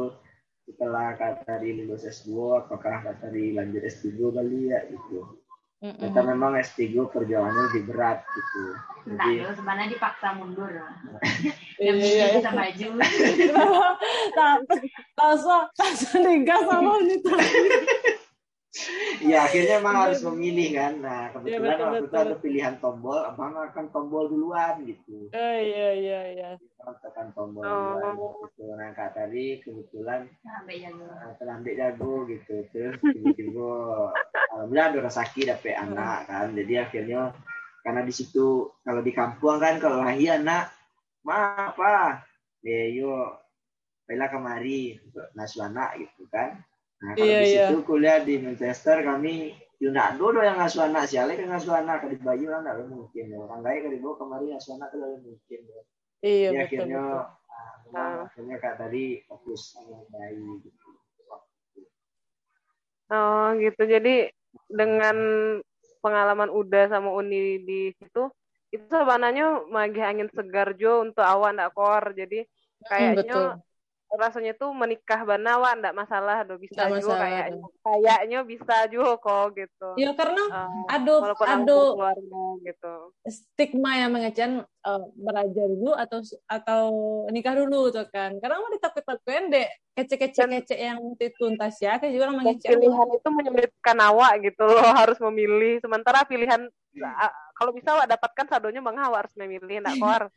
[0.69, 5.42] setelah kata di lulus S2 apakah kata di lanjut S3 kali ya gitu
[5.83, 5.99] Mm -mm.
[5.99, 8.63] Kita memang S3 perjalanannya lebih berat gitu.
[9.03, 10.71] Jadi Entah, sebenarnya dipaksa mundur.
[11.83, 12.89] Yang iya, bisa maju.
[15.19, 17.35] Langsung langsung nikah sama wanita.
[19.21, 20.93] Iya akhirnya emang harus memilih kan.
[21.05, 22.09] Nah kebetulan ya, betul, waktu betul.
[22.09, 25.29] itu ada pilihan tombol, abang akan tombol duluan gitu.
[25.29, 26.51] Oh, iya iya iya.
[26.81, 28.01] Tekan tombol oh.
[28.01, 28.65] duluan gitu.
[28.73, 30.25] Nah kak tadi kebetulan
[31.37, 32.65] terlambat jago gitu.
[32.73, 33.71] Terus tiba-tiba
[34.57, 35.85] alhamdulillah ada rezeki dapet hmm.
[35.93, 36.47] anak kan.
[36.57, 37.21] Jadi akhirnya
[37.85, 40.73] karena di situ kalau di kampung kan kalau lahir anak
[41.23, 42.25] ma apa,
[42.65, 43.37] ya yuk,
[44.09, 46.57] bela kemari untuk nasu anak gitu kan
[47.03, 47.87] Nah, kalau iya, di situ iya.
[47.87, 52.55] kuliah di Manchester kami Yuna dodo yang ngasuh anak sialnya kan ngasuh anak di Bayu
[52.55, 55.83] kan nggak mungkin ya orang lain kan dibawa kemarin ngasuh anak kan mungkin ya.
[56.23, 56.63] Iya betul.
[56.63, 57.23] Akhirnya betul.
[57.93, 60.89] Nah, akhirnya kak tadi fokus sama bayi gitu.
[63.11, 64.15] Oh gitu jadi
[64.71, 65.17] dengan
[65.99, 68.31] pengalaman udah sama Uni di situ
[68.73, 73.61] itu sebenarnya magih angin segar jo untuk awan ndak kor jadi hmm, kayaknya hmm,
[74.13, 79.47] rasanya tuh menikah banawa ndak masalah do bisa nggak juga kayaknya kayaknya bisa juga kok
[79.57, 79.89] gitu.
[79.97, 81.97] Ya karena uh, aduh aduh.
[82.61, 82.95] gitu.
[83.25, 86.83] Stigma yang mengecan uh, belajar dulu atau atau
[87.33, 88.37] nikah dulu tuh kan.
[88.37, 91.01] Karena mau ditakut-takutin deh kece-kece-kece yang
[91.41, 95.81] tuntas ya kayak juga orang pilihan itu menyulitkan awak gitu loh harus memilih.
[95.81, 96.69] Sementara pilihan
[97.57, 100.29] kalau bisa awak dapatkan sadonya bang awak harus memilih ndak kor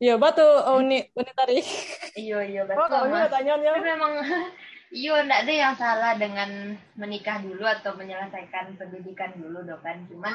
[0.00, 1.66] Iya batu oh, Uni Uni tarik.
[2.16, 2.80] Iya iya betul.
[2.80, 4.12] Oh kamu tanya Tapi memang
[5.04, 10.00] iya enggak ada yang salah dengan menikah dulu atau menyelesaikan pendidikan dulu dong kan.
[10.08, 10.32] Cuman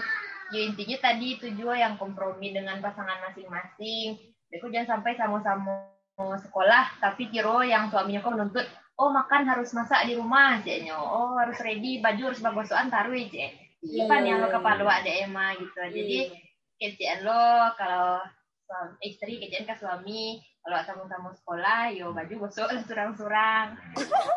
[0.53, 4.21] ya intinya tadi itu juga yang kompromi dengan pasangan masing-masing.
[4.53, 8.63] Aku jangan sampai sama-sama sekolah tapi kiro yang suaminya kok menuntut
[8.95, 13.51] oh makan harus masak di rumah aja oh harus ready baju harus bagosoan taruh aja
[13.83, 16.31] iya kan yang lo kepala ada emang gitu jadi
[16.79, 18.23] kecian lo kalau
[18.65, 20.23] suami, istri kejadian ke suami.
[20.65, 23.67] Kalau sama-sama sekolah yo baju gosok lah surang-surang.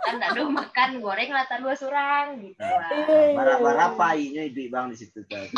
[0.04, 3.32] Kan tak ada makan goreng lah tak dua surang gitu lah.
[3.32, 5.48] bara-bara painya itu bang di situ kan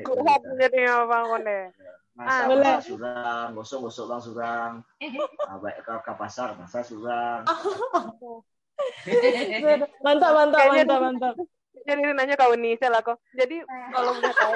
[0.00, 0.40] curhat
[1.12, 1.60] bang kone
[2.14, 4.72] masak ah, surang gosok gosok bang surang.
[5.50, 7.42] Nah, baik ke, ke pasar pasar surang.
[10.00, 11.34] Mantap mantap mantap mantap
[11.84, 13.20] jadi nanya kau nih saya kok.
[13.36, 13.88] Jadi eh.
[13.92, 14.54] kalau udah tahu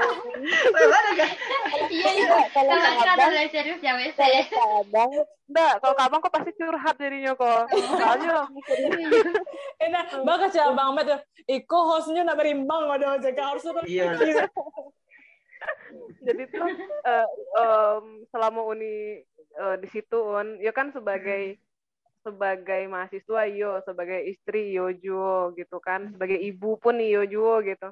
[1.92, 2.38] iya iya.
[2.52, 4.16] Kalau abang serius ya wes.
[4.80, 5.12] abang
[5.48, 7.68] enggak kalau abang kok pasti curhat jadinya kok.
[7.72, 8.48] Soalnya
[9.86, 14.16] enak bagus ya abang Ahmad Iko hostnya nak berimbang ada jaga harus iya.
[16.26, 16.68] Jadi tuh
[17.08, 19.24] uh, um, selama uni
[19.56, 21.56] uh, di situ on ya kan sebagai
[22.22, 26.14] sebagai mahasiswa yo sebagai istri yo juo gitu kan.
[26.14, 27.90] Sebagai ibu pun yo juo gitu.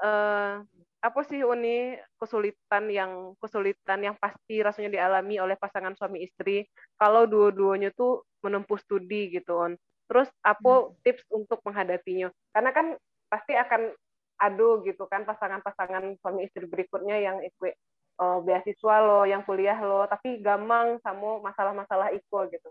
[0.00, 0.64] Uh,
[1.00, 6.68] apa sih Uni kesulitan yang kesulitan yang pasti rasanya dialami oleh pasangan suami istri?
[7.00, 9.72] Kalau dua-duanya tuh menempuh studi gitu on.
[10.10, 10.92] Terus apa hmm.
[11.06, 12.28] tips untuk menghadapinya?
[12.52, 12.86] Karena kan
[13.32, 13.94] pasti akan
[14.40, 17.76] adu gitu kan pasangan-pasangan suami istri berikutnya yang ikut
[18.20, 22.68] uh, beasiswa lo, yang kuliah lo, tapi gampang sama masalah-masalah iko gitu.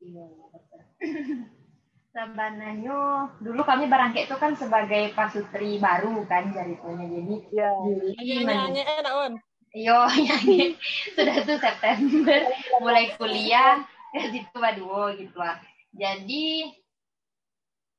[0.00, 0.24] Iya,
[2.10, 2.98] Sebenarnya
[3.44, 7.70] dulu kami barangkit itu kan sebagai pasutri baru kan ceritanya jadi ya.
[8.44, 9.32] Nyanyi enak on?
[9.76, 10.74] Yo nyanyi
[11.14, 12.40] sudah tuh September.
[12.80, 13.84] Mulai kuliah
[14.16, 15.60] ya situ baduo gitu lah.
[15.94, 16.74] Jadi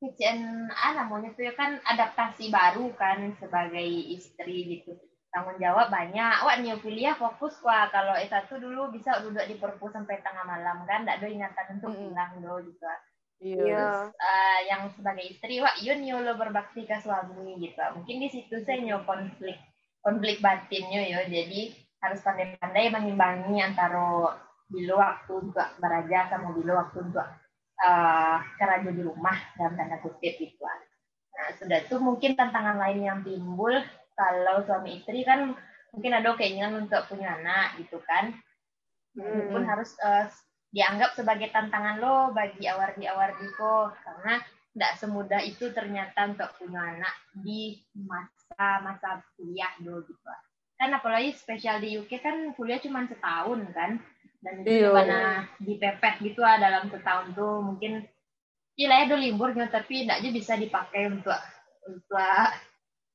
[0.01, 3.85] kecen ah namanya tuh ya kan adaptasi baru kan sebagai
[4.17, 4.97] istri gitu
[5.31, 9.95] tanggung jawab banyak wah nih kuliah fokus wah kalau S1 dulu bisa duduk di perpus
[9.95, 12.87] sampai tengah malam kan tidak ada ingatan untuk pulang do gitu
[13.41, 13.57] Iya.
[13.57, 17.81] Terus uh, yang sebagai istri, wah yun yo lo berbakti ke suami gitu.
[17.97, 19.57] Mungkin di situ saya nyo konflik
[20.05, 21.25] konflik batinnya yo.
[21.25, 21.73] Jadi
[22.05, 24.37] harus pandai-pandai mengimbangi antara
[24.69, 27.27] bilo waktu untuk beraja sama bilo waktu untuk
[27.81, 30.61] uh, kerja di rumah dalam tanda kutip gitu.
[30.61, 33.73] Nah sudah tuh mungkin tantangan lain yang timbul
[34.21, 35.57] kalau suami istri kan
[35.89, 38.37] mungkin ada keinginan untuk punya anak gitu kan.
[39.17, 39.49] Hmm.
[39.49, 40.29] Pun harus uh,
[40.71, 44.39] dianggap sebagai tantangan lo bagi awardi-awardi kok karena
[44.71, 47.11] tidak semudah itu ternyata untuk punya anak
[47.43, 50.27] di masa-masa kuliah do gitu
[50.79, 53.99] kan apalagi spesial di UK kan kuliah cuma setahun kan
[54.41, 58.07] dan itu mana dipepet gitu lah dalam setahun tuh mungkin
[58.79, 61.37] ya do liburnya tapi tidak aja bisa dipakai untuk
[61.85, 62.47] untuk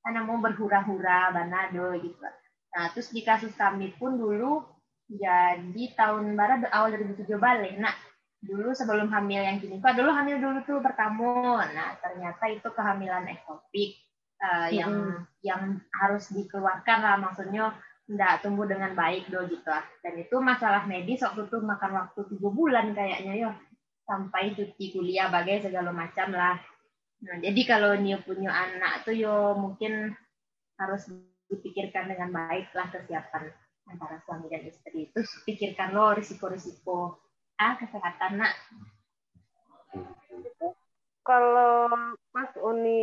[0.06, 2.22] karena mau berhura-hura mana do gitu
[2.70, 4.62] nah terus di kasus kami pun dulu
[5.06, 7.78] jadi tahun barat awal 2007 balik.
[7.78, 7.94] Nah,
[8.42, 11.62] dulu sebelum hamil yang kini kok dulu hamil dulu tuh bertamu.
[11.62, 14.02] Nah, ternyata itu kehamilan ektopik
[14.42, 15.22] uh, yang hmm.
[15.46, 17.74] yang harus dikeluarkan lah maksudnya
[18.06, 19.86] tidak tumbuh dengan baik do gitu lah.
[20.02, 23.50] Dan itu masalah medis waktu itu makan waktu tiga bulan kayaknya yo
[24.06, 26.58] sampai cuti kuliah bagai segala macam lah.
[27.24, 30.12] Nah, jadi kalau Nio punya anak tuh yo mungkin
[30.76, 31.08] harus
[31.48, 33.48] dipikirkan dengan baik lah kesiapan
[33.88, 35.08] antara suami dan istri.
[35.14, 37.16] Terus pikirkan lo risiko-risiko
[37.56, 38.52] ah kesehatan nak.
[41.24, 41.88] Kalau
[42.30, 43.02] pas Uni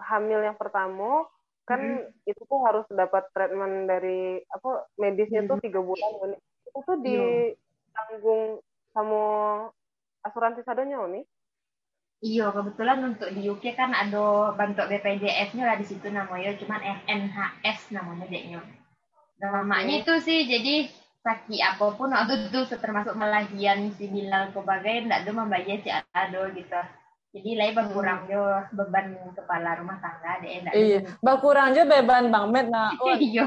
[0.00, 1.28] hamil yang pertama
[1.66, 2.30] kan hmm.
[2.30, 5.50] itu tuh harus dapat treatment dari apa medisnya hmm.
[5.50, 6.36] tuh tiga bulan Uni.
[6.70, 7.04] Itu tuh iya.
[7.04, 9.22] ditanggung sama
[10.24, 11.20] asuransi sadonya Uni.
[12.24, 17.92] Iya, kebetulan untuk di UK kan ada bantu BPJS-nya lah di situ namanya, cuman FNHS
[17.92, 18.64] namanya deknya
[19.40, 20.88] namanya itu sih jadi
[21.20, 26.48] sakit apa pun waktu itu termasuk melahian si Bilal kebagai ndak ada membayar si Ado
[26.54, 26.80] gitu.
[27.36, 28.40] Jadi lain berkurang jo
[28.72, 33.12] beban kepala rumah tangga deh ndak iya berkurang jo beban bang Met nah oh.
[33.12, 33.44] iya.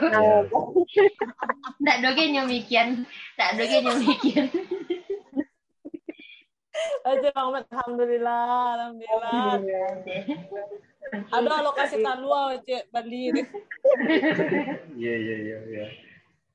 [1.81, 4.45] Ndak doge nyemikian ndak doge nyemikian
[7.05, 8.43] aja bang Met alhamdulillah.
[8.75, 9.57] Alhamdulillah
[11.09, 13.41] ada alokasi tanua aja bandiri.
[14.99, 15.85] Iya iya iya iya.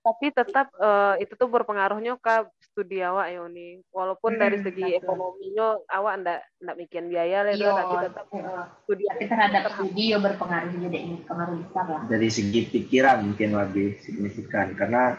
[0.04, 4.84] Tapi tetap uh, itu tuh berpengaruhnya ke studi awak ya nih walaupun hmm, dari segi
[4.84, 5.00] betul.
[5.00, 8.52] ekonominya awak ndak ndak mikirin biaya lah iya, tapi tetap iya.
[8.84, 12.02] studi tapi terhadap studi ya berpengaruh jadi pengaruh besar lah.
[12.04, 14.76] Dari segi pikiran mungkin lebih signifikan.
[14.76, 15.16] Karena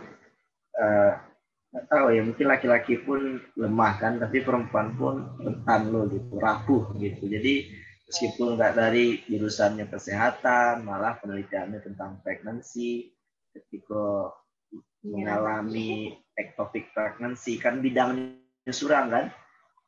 [0.77, 1.11] uh,
[1.91, 7.27] tahu ya mungkin laki-laki pun lemah kan tapi perempuan pun rentan loh gitu rapuh gitu.
[7.27, 7.67] Jadi
[8.05, 13.11] meskipun nggak dari jurusannya kesehatan malah penelitiannya tentang pregnancy
[13.51, 14.31] ketika
[15.05, 19.25] mengalami ectopic pregnancy kan bidangnya surang kan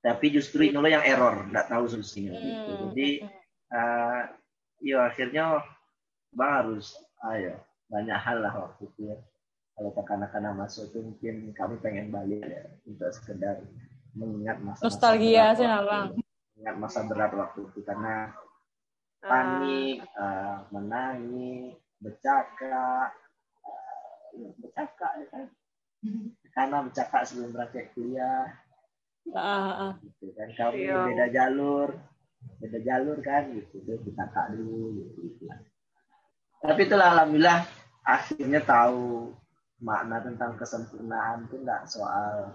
[0.02, 2.43] tapi justru ini lo yang error nggak tahu solusinya hmm.
[2.45, 2.71] gitu.
[2.93, 3.10] jadi
[3.73, 4.21] uh,
[4.80, 5.65] ya akhirnya
[6.32, 6.93] bang harus
[7.34, 7.58] ayo
[7.89, 9.17] banyak hal lah waktu itu ya
[9.78, 13.62] kalau kanak-kanak masuk itu mungkin kami pengen balik ya untuk sekedar
[14.18, 16.10] mengingat masa, -masa nostalgia sih bang
[16.58, 18.34] ingat masa berat waktu itu karena
[19.22, 23.13] panik, uh, uh, menangis, bercakap,
[23.66, 25.46] uh, bercakap ya kan,
[26.54, 28.54] karena bercakap sebelum berangkat kuliah,
[29.34, 29.92] uh, uh.
[30.02, 31.02] gitu kan, kami iya.
[31.06, 31.90] beda jalur,
[32.62, 35.46] beda jalur kan, gitu, tuh kita kak dulu, gitu, gitu.
[36.58, 37.60] Tapi itulah alhamdulillah
[38.02, 39.30] akhirnya tahu
[39.78, 42.54] makna tentang kesempurnaan itu enggak soal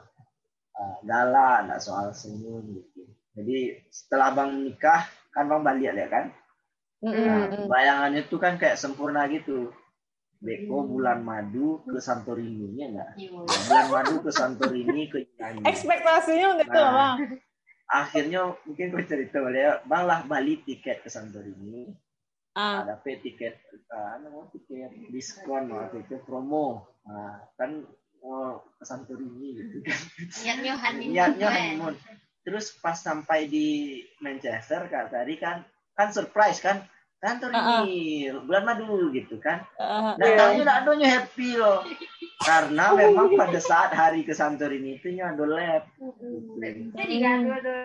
[0.74, 6.24] uh, galak, enggak soal senyum gitu jadi setelah bang nikah kan bang balik ya kan.
[7.02, 9.72] Nah, bayangannya tuh kan kayak sempurna gitu.
[10.42, 13.11] Beko bulan madu ke Santorini ya enggak?
[13.14, 13.30] Iya.
[13.46, 15.62] bulan madu ke Santorini ke Yunani.
[15.64, 17.16] Ekspektasinya udah nah, bang.
[17.92, 21.94] Akhirnya mungkin gue cerita ya, bang lah balik tiket ke Santorini.
[22.52, 22.84] Ah.
[22.84, 23.56] Ada p tiket,
[23.88, 26.84] uh, mau tiket diskon waktu itu promo.
[27.08, 27.88] Nah, kan
[28.20, 30.00] oh, ke Santorini gitu kan.
[30.44, 31.12] Niatnya honeymoon.
[31.16, 31.96] Niatnya honeymoon
[32.42, 35.62] terus pas sampai di Manchester kak tadi kan
[35.94, 36.82] kan surprise kan.
[37.22, 39.62] Kantor ini bulan madu gitu kan.
[39.78, 40.78] Uh, datangnya yeah.
[40.82, 41.86] adanya happy loh.
[42.42, 45.86] Karena memang pada saat hari ke Santorini itu nyado lab.
[46.58, 46.90] Jadi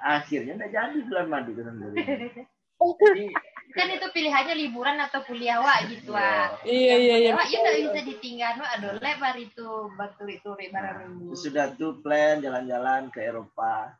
[0.02, 2.02] akhirnya nggak jadi bulan madu ke Santorini
[3.78, 6.66] kan itu pilihannya liburan atau kuliah wak gitu wak.
[6.66, 7.32] Iya iya iya.
[7.38, 8.72] Wak ya nggak bisa ditinggal wak.
[8.82, 13.94] Ada lab hari itu batu itu barang sudah tuh plan jalan-jalan ke Eropa.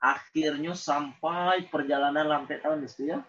[0.00, 3.20] Akhirnya sampai perjalanan sampai tahun itu ya.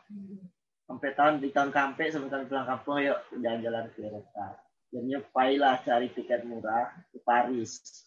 [0.87, 4.55] Sampai tahun di tahun kampe sampai tahun pulang kampung yuk jalan-jalan ke Eropa.
[4.87, 8.06] Jadinya paylah cari tiket murah ke Paris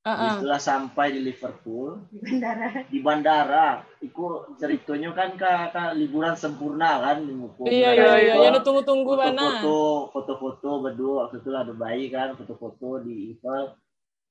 [0.00, 0.40] Uh-uh.
[0.40, 3.68] Setelah sampai di Liverpool di bandara, di bandara,
[4.00, 7.68] itu ceritanya kan ke, ke liburan sempurna kan di Muko.
[7.68, 9.60] Iya iya iya, yang tunggu-tunggu mana?
[9.60, 13.76] Foto, foto-foto berdua waktu itu ada bayi kan, foto-foto di Eiffel,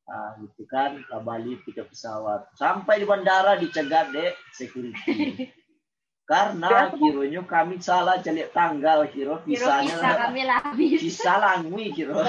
[0.09, 2.49] ah gitu kan, ke Bali tiket pesawat.
[2.57, 5.53] Sampai di bandara dicegat deh security.
[6.29, 11.01] Karena kironya kami salah jelek tanggal kiro visanya visa kami habis.
[11.01, 12.21] Visa langwi kiro.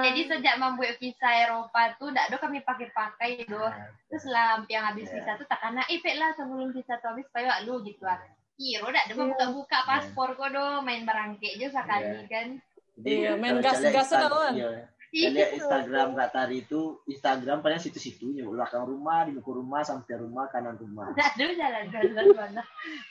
[0.00, 3.68] Jadi sejak membuat visa Eropa tuh tidak ada kami pakai-pakai do.
[4.08, 7.60] Terus lah yang habis visa tuh tak kena efek lah sebelum visa tuh habis supaya
[7.68, 8.16] lu gitu lah.
[8.56, 12.48] Kiro tidak ada buka-buka paspor kok do main berangke aja sekali kan.
[13.04, 14.56] Iya, main gas-gas doang.
[14.56, 14.88] Iya.
[15.10, 20.46] Lihat Instagram Kak Tari itu Instagram paling situ-situnya belakang rumah di buku rumah sampai rumah
[20.46, 21.10] kanan rumah.
[21.34, 22.62] Aduh jalan-jalan mana.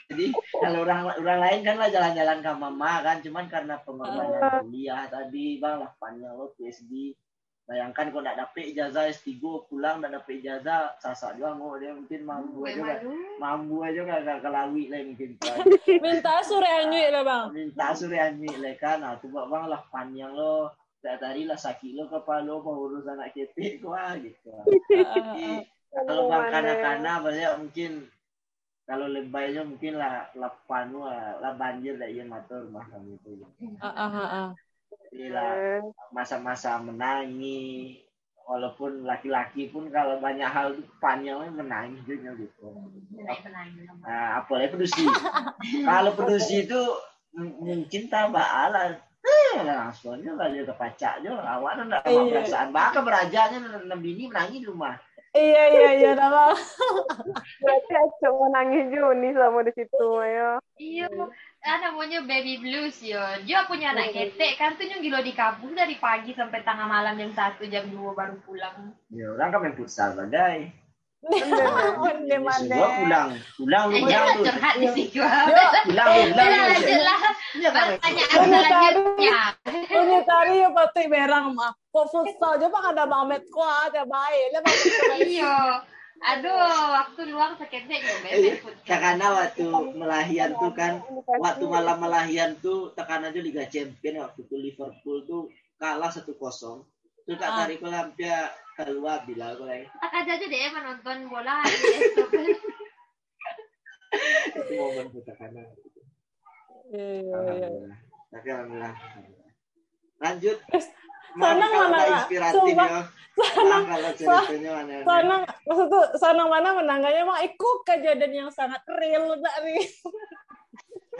[0.08, 4.60] Jadi kalau orang orang lain kan lah jalan-jalan ke mama kan, cuman karena pengorbanan uh.
[4.64, 7.12] kuliah tadi bang lah panjang lo PhD.
[7.70, 9.30] Bayangkan kok tidak dapet ijazah S3
[9.70, 12.98] pulang tidak dapet ijazah sasak doang oh dia mungkin mampu aja kan
[13.38, 15.30] mampu aja kan gak kelawi lah mungkin
[16.02, 20.34] minta sore anjing lah bang minta sore anjing lah kan nah tuh bang lah panjang
[20.34, 24.52] lo tak tadi lah sakit lo kepala mau urus anak ketik gua gitu.
[24.92, 27.92] Jadi, kalau bang kanak-kanak banyak mungkin
[28.84, 33.42] kalau lebaynya mungkin lah lapan lah banjir lah iya motor mah kami itu.
[35.10, 38.02] Jadi lah masa-masa menangi
[38.50, 42.66] walaupun laki-laki pun kalau banyak hal itu panjangnya menangis juga gitu.
[44.02, 45.06] Nah, apalagi pedusi.
[45.90, 46.82] kalau pedusi itu
[47.30, 51.44] mungkin tambah alat Eh, langsungnya nggak jadi kepacak juga.
[51.44, 52.32] Awak nggak sama iya.
[52.32, 52.68] perasaan.
[52.72, 54.94] Bahkan berajanya nabi ini menangis di rumah.
[55.30, 56.50] Iya iya iya nama.
[57.62, 60.50] Berarti acok menangis juga nih sama di situ ya.
[60.80, 61.10] Iya.
[61.60, 63.20] Ah, namanya baby blues yo.
[63.46, 64.32] Dia punya anak iya.
[64.32, 68.16] ketek kan tuh gila di kampung dari pagi sampai tengah malam jam satu jam dua
[68.16, 68.96] baru pulang.
[69.12, 70.72] Ya orang kan main futsal badai.
[71.20, 72.72] Mande mande.
[72.72, 73.28] Gua pulang,
[73.60, 74.42] pulang lu pulang lu.
[74.48, 75.20] Curhat di situ.
[75.20, 76.68] Pulang lu pulang.
[78.00, 79.40] Tanya selanjutnya.
[79.68, 81.76] Ini tadi ya pasti berang mah.
[81.92, 84.64] Kok futsal aja bang ada mamet kuat ya baik.
[85.20, 85.84] Iya.
[86.20, 86.52] Aduh,
[86.92, 89.64] waktu luang sekedek ya, iya, Karena waktu
[89.96, 91.00] melahian tuh kan,
[91.40, 95.48] waktu malam melahian tuh tekan aja Liga Champion waktu itu Liverpool tuh
[95.80, 96.84] kalah satu kosong.
[97.28, 99.86] Terus Kak Tariko Lampia keluar bilang aku lagi.
[99.88, 101.60] Tak aja aja deh menonton bola
[104.50, 105.62] itu momen kita karena
[106.90, 107.94] iya, iya, iya.
[108.30, 108.94] Tapi alhamdulillah.
[110.18, 110.58] Lanjut.
[111.38, 113.06] Sanang mana inspiratif ya.
[113.38, 113.82] Sanang.
[115.06, 119.78] Sanang maksud tuh sanang mana menangganya mah ikut kejadian yang sangat real dari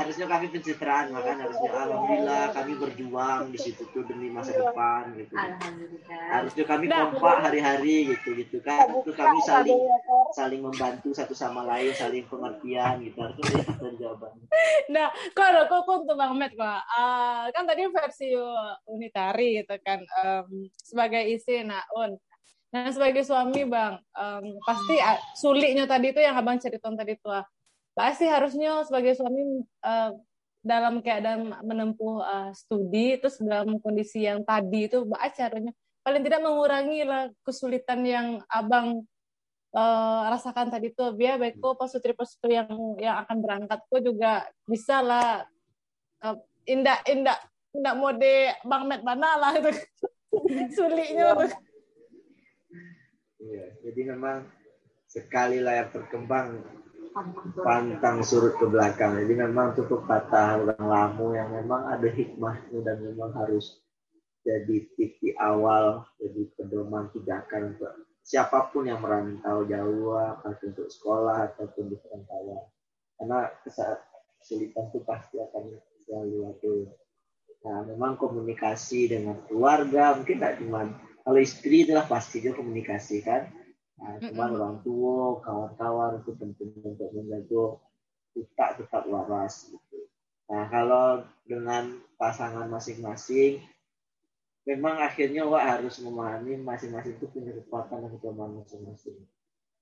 [0.01, 5.37] harusnya kami pencitraan makanya harusnya alhamdulillah kami berjuang di situ tuh demi masa depan gitu.
[6.09, 8.89] Harusnya kami kompak hari-hari gitu gitu kan.
[8.89, 9.81] Itu kami saling
[10.33, 13.19] saling membantu satu sama lain saling pengertian gitu.
[13.21, 14.33] Harusnya itu jawaban
[14.91, 18.35] nah kalau kok untuk bang Met kok uh, kan tadi versi
[18.91, 22.19] unitari gitu kan um, sebagai isi nah un.
[22.71, 24.95] Nah sebagai suami bang, um, pasti
[25.35, 27.35] sulitnya tadi itu yang abang ceritakan tadi tuh
[28.01, 30.11] pasti harusnya sebagai suami uh,
[30.61, 36.41] dalam keadaan menempuh uh, studi terus dalam kondisi yang tadi itu baca caranya paling tidak
[36.41, 39.05] mengurangi lah kesulitan yang abang
[39.75, 43.79] uh, rasakan tadi tuh biar baikku pasutri pasutri yang yang akan berangkat.
[43.87, 45.45] Kok juga bisa lah
[46.25, 46.37] uh,
[46.67, 47.39] indah indah
[47.77, 49.70] indah mode bang Met mana lah itu.
[50.77, 51.53] Sulitnya tuh.
[53.41, 54.45] Iya, jadi memang
[55.09, 56.61] sekali layar berkembang
[57.61, 59.19] pantang surut ke belakang.
[59.19, 63.83] Jadi memang tutup kata orang lama yang memang ada hikmahnya dan memang harus
[64.41, 67.93] jadi titik awal, jadi pedoman tindakan untuk
[68.25, 72.65] siapa pun yang merantau jauh, apakah untuk sekolah ataupun di perantauan.
[73.21, 73.39] Karena
[74.41, 75.65] kesulitan itu pasti akan
[76.09, 76.75] selalu ada.
[77.61, 80.89] Nah, memang komunikasi dengan keluarga mungkin tidak cuma
[81.21, 83.53] kalau istri itulah pasti juga komunikasi kan
[84.01, 84.57] Nah, cuma mm-hmm.
[84.57, 87.64] orang tua, kawan-kawan itu penting untuk menjaga
[88.32, 89.68] kita tetap waras.
[89.68, 90.09] Gitu.
[90.48, 93.61] Nah, kalau dengan pasangan masing-masing,
[94.64, 99.20] memang akhirnya Wak harus memahami masing-masing itu punya kekuatan dan kelemahan masing-masing.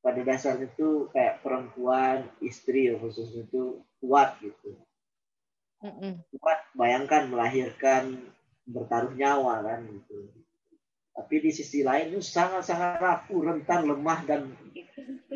[0.02, 4.78] Pada dasarnya itu kayak perempuan, istri ya khususnya itu kuat gitu.
[6.38, 8.34] Kuat, bayangkan melahirkan
[8.66, 10.30] bertaruh nyawa kan gitu.
[11.18, 14.54] Tapi di sisi lain itu sangat-sangat rapuh, rentan, lemah dan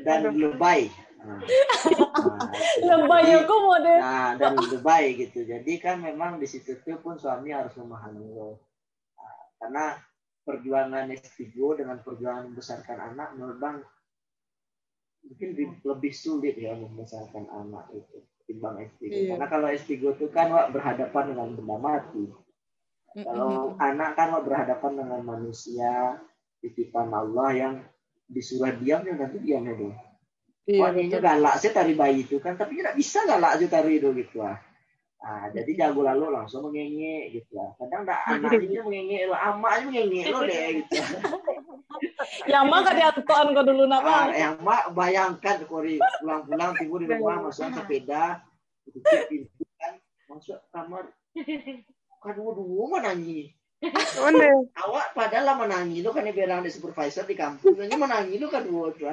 [0.06, 0.86] dan lebay.
[1.22, 1.42] Nah,
[2.94, 3.98] lebay ya kok model.
[3.98, 5.42] Nah, dan lebay gitu.
[5.42, 8.62] Jadi kan memang di situ tuh pun suami harus memahami lo.
[9.18, 9.84] Nah, karena
[10.42, 13.76] perjuangan S3 dengan perjuangan membesarkan anak menurut Bang
[15.22, 19.02] mungkin lebih sulit ya membesarkan anak itu timbang S3.
[19.06, 19.34] Iya.
[19.34, 22.24] Karena kalau S3 itu kan wak, berhadapan dengan benda mati.
[23.12, 26.16] Kalau anak kan berhadapan dengan manusia
[26.64, 27.74] titipan Allah yang
[28.24, 29.96] disuruh diam ya nanti diamnya dong
[30.62, 34.14] Iya, Wah, galak sih tari bayi itu kan, tapi tidak bisa galak aja tari itu
[34.14, 34.62] gitu lah.
[35.18, 37.74] Nah, jadi jago lalu langsung mengenge gitu lah.
[37.82, 41.02] Kadang tak anaknya mengenge lo, amaknya mengenge lo deh gitu.
[42.46, 44.06] yang mah kan diatuan kau dulu nama.
[44.06, 48.46] Ah, yang mah bayangkan kori pulang-pulang tidur di rumah masuk sepeda,
[48.86, 49.98] itu pintu kan
[50.30, 51.10] masuk kamar.
[52.22, 53.50] Kan dua mana nyanyi.
[54.78, 57.74] Awak padahal lah menangi itu kan bilang di supervisor di kampus.
[57.74, 59.10] Ini menangi itu kan dua tuh.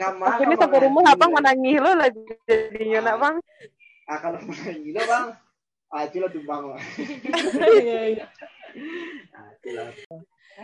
[0.00, 0.40] Kamar.
[0.40, 3.36] Ini sampai rumah abang menangi lo lagi jadinya nak bang.
[4.08, 5.26] Ah kalau menangi lo bang,
[5.92, 6.80] ah itu lo tumbang lah.
[7.76, 8.26] Iya iya.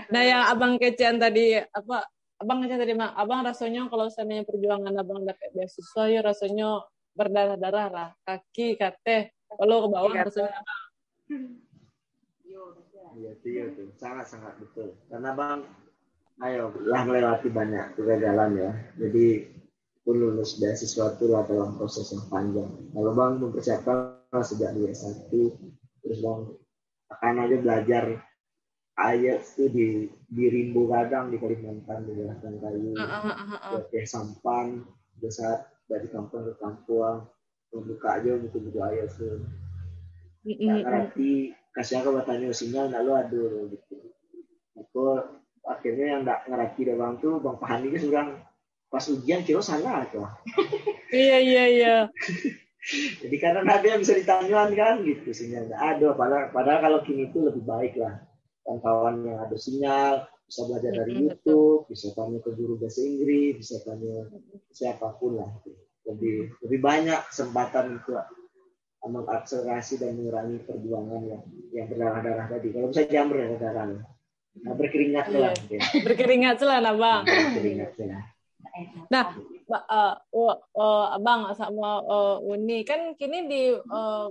[0.08, 2.08] Nah yang abang kecian tadi apa?
[2.40, 6.82] Abang kecian tadi mah, abang rasanya kalau seandainya perjuangan abang dapat beasiswa ya rasanya
[7.12, 10.58] berdarah-darah lah, kaki, kate, kalau ke bawah iya, rasanya
[13.12, 14.96] Iya, iya tuh, sangat-sangat betul.
[15.08, 15.60] Karena bang,
[16.42, 18.72] ayo lah melewati banyak kegagalan ya.
[18.96, 19.52] Jadi
[20.02, 22.70] pun lulus beasiswa itu lah dalam proses yang panjang.
[22.90, 23.98] Kalau bang mempersiapkan
[24.42, 25.30] sejak di S1,
[26.02, 26.40] terus bang
[27.12, 28.04] akan aja belajar
[28.96, 29.86] ayat itu di
[30.28, 33.82] di Rimbo Gadang di Kalimantan di Belakang Kayu, uh, uh, uh, uh.
[33.88, 34.82] di Sampan,
[35.16, 37.28] di saat dari kampung ke kampung,
[37.72, 39.30] membuka aja buku buku ayat itu.
[40.42, 43.96] Nah, berarti kasih aku bertanya sinyal nak lu aduh gitu.
[44.76, 45.20] Aku
[45.64, 48.28] akhirnya yang nggak ngerti deh bang tuh bang Pahani kan seorang
[48.92, 50.28] pas ujian kira salah tuh
[51.14, 51.96] iya iya iya.
[53.22, 55.70] Jadi karena ada yang bisa ditanya kan gitu sinyal.
[55.70, 58.26] Aduh padahal, padahal kalau kini itu lebih baik lah.
[58.66, 63.56] Kan kawan yang ada sinyal bisa belajar dari YouTube bisa tanya ke guru bahasa Inggris
[63.56, 64.28] bisa tanya
[64.68, 65.48] siapa pun lah
[66.04, 68.20] lebih lebih banyak kesempatan untuk
[69.02, 71.42] mengakselerasi dan mengurangi perjuangan yang
[71.74, 72.68] yang berdarah-darah tadi.
[72.70, 73.86] Kalau bisa jamur ya darah.
[74.62, 75.52] Nah, berkeringat lah.
[75.72, 75.80] Iya.
[76.04, 77.22] Berkeringat lah, nah bang.
[77.24, 78.22] Berkeringat lah.
[79.10, 79.24] Nah,
[79.68, 84.28] uh, uh, uh, abang sama uh, Uni kan kini di uh,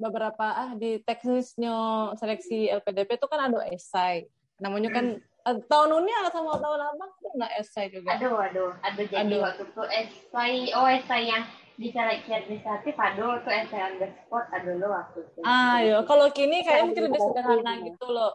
[0.00, 4.26] beberapa ah di teknisnya seleksi LPDP itu kan ada esai.
[4.58, 5.06] Namanya kan
[5.46, 8.18] uh, tahun Uni atau sama tahun abang tuh nggak esai juga.
[8.18, 9.40] Aduh, aduh, aduh jadi aduh.
[9.46, 11.44] waktu itu esai, oh esai yang
[11.82, 13.50] di seleksi administratif ada tuh
[13.98, 15.40] the spot ada lo waktu itu.
[15.42, 15.98] Ah, iya.
[16.06, 18.30] Kalau kini kayak mungkin lebih sederhana gitu loh.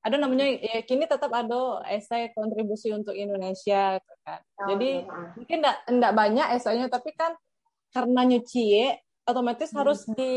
[0.00, 4.40] Ada namanya ya kini tetap ada essay kontribusi untuk Indonesia kan.
[4.64, 5.28] Oh, Jadi iya.
[5.36, 7.36] mungkin enggak enggak banyak essaynya tapi kan
[7.92, 8.96] karena nyuci ya,
[9.28, 9.78] otomatis hmm.
[9.78, 10.34] harus di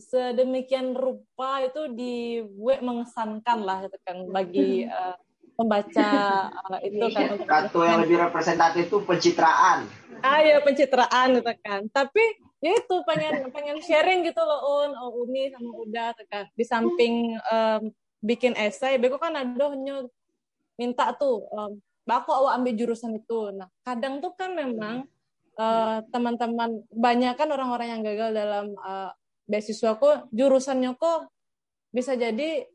[0.00, 5.18] sedemikian rupa itu dibuat mengesankan lah gitu kan bagi uh,
[5.56, 6.10] pembaca
[6.52, 7.40] uh, itu kan.
[7.42, 9.88] Satu yang lebih representatif itu pencitraan.
[10.20, 11.88] Ah ya pencitraan gitu kan.
[11.88, 12.24] Tapi
[12.60, 14.90] ya itu pengen pengen sharing gitu loh un.
[15.00, 16.44] Oh uni sama udah gitu kan.
[16.52, 17.90] Di samping um,
[18.20, 19.66] bikin esai beko kan ada
[20.76, 23.50] minta tuh um, aku awak ambil jurusan itu.
[23.56, 25.08] Nah kadang tuh kan memang
[25.56, 29.10] uh, teman-teman banyak kan orang-orang yang gagal dalam uh,
[29.48, 31.32] beasiswa kok jurusannya kok
[31.94, 32.66] bisa jadi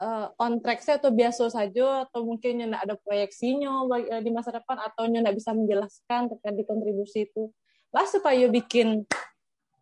[0.00, 4.54] uh, on track saya atau biasa saja atau mungkin tidak ada proyeksinya uh, di masa
[4.54, 7.50] depan atau tidak bisa menjelaskan terkait di kontribusi itu.
[7.94, 9.06] Lah supaya bikin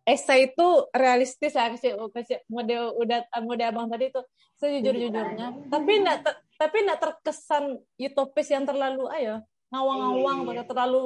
[0.03, 4.19] esai itu realistis ya kasih kasih model udah model abang tadi itu
[4.59, 9.39] sejujur jujurnya tapi tidak tapi tidak terkesan utopis yang terlalu ayo
[9.71, 11.01] ngawang-ngawang atau terlalu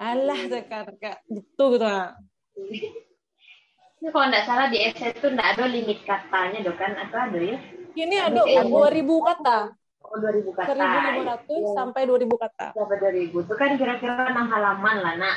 [0.00, 0.40] alah
[0.96, 2.16] kayak gitu gitu nah.
[3.96, 6.92] Ini kalau nggak salah di esai itu nggak ada limit katanya dong kan?
[7.00, 7.56] Atau ada ya?
[7.96, 9.72] Ini ada dua ribu kata.
[10.06, 10.70] Oh, 2000 kata.
[10.70, 11.68] 1500 ya.
[11.74, 12.66] sampai 2000 kata.
[12.78, 13.42] Sampai 2000.
[13.42, 15.36] Itu kan kira-kira enam halaman lah, Nak.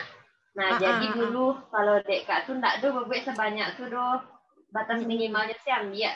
[0.57, 1.18] Nah, ah, jadi ah, ah.
[1.18, 1.53] dulu ah.
[1.72, 4.07] kalau dek kak tuh enggak do bebek sebanyak tuh do.
[4.70, 6.14] Batas minimalnya sih ambil.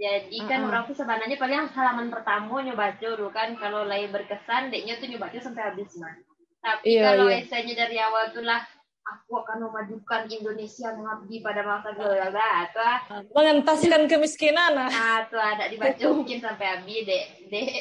[0.00, 4.72] Jadi kan ah, orang tuh sebenarnya paling halaman pertama nyoba dulu kan kalau lagi berkesan
[4.72, 6.16] deknya tuh nyoba sampai habis mah.
[6.62, 7.42] Tapi iya, kalau iya.
[7.42, 8.62] esainya dari awal tuh lah
[9.02, 16.02] aku akan memajukan Indonesia mengabdi pada masa gelora atau mengentaskan kemiskinan nah tuh ada dibaca
[16.10, 17.26] mungkin sampai habis dek.
[17.50, 17.72] Dek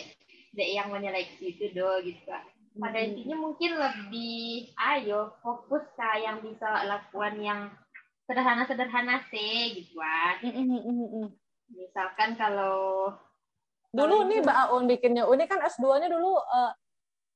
[0.57, 2.33] dek yang menyeleksi itu do gitu
[2.79, 3.07] pada hmm.
[3.13, 7.61] intinya mungkin lebih ayo fokus ke yang bisa lakukan yang
[8.25, 10.39] sederhana-sederhana sih gitu kan
[11.71, 13.11] misalkan kalau
[13.91, 16.71] dulu nih Mbak Aun bikinnya Uni kan S2-nya dulu uh,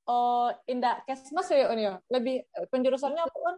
[0.08, 2.00] uh, indah kesmas ya Uni ya?
[2.08, 3.56] Lebih penjurusannya apa kan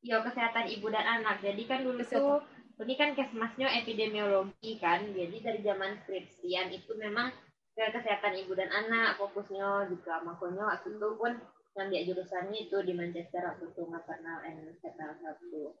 [0.00, 1.40] ya kesehatan ibu dan anak.
[1.44, 2.40] Jadi kan dulu tuh
[2.80, 5.04] ini kan kesmasnya epidemiologi kan.
[5.12, 7.28] Jadi dari zaman skripsian itu memang
[7.76, 11.32] ke kesehatan ibu dan anak fokusnya juga makanya waktu itu pun
[11.78, 15.72] yang dia jurusannya itu di Manchester waktu itu maternal and fetal health tuh.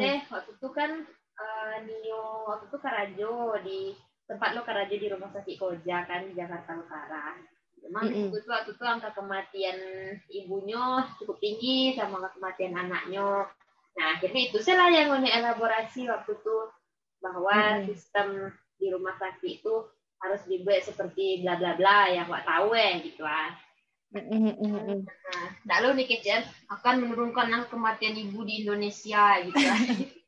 [0.00, 0.90] Eh waktu itu kan
[1.36, 3.80] uh, Nio waktu itu Karajo di
[4.24, 7.36] tempat lo Karajo di rumah sakit Koja kan di Jakarta Utara.
[7.82, 8.38] Memang mm -hmm.
[8.38, 9.78] itu waktu itu angka kematian
[10.30, 13.50] ibunya cukup tinggi sama angka kematian anaknya.
[13.98, 16.56] Nah akhirnya itu saya yang elaborasi waktu itu
[17.18, 17.86] bahwa mm -hmm.
[17.90, 18.26] sistem
[18.78, 19.74] di rumah sakit itu
[20.22, 23.50] harus dibuat seperti bla bla bla yang nggak tahu ya gitu lah.
[24.12, 29.80] Nah, lalu nih kecil akan menurunkan angka kematian ibu di Indonesia gitu lah.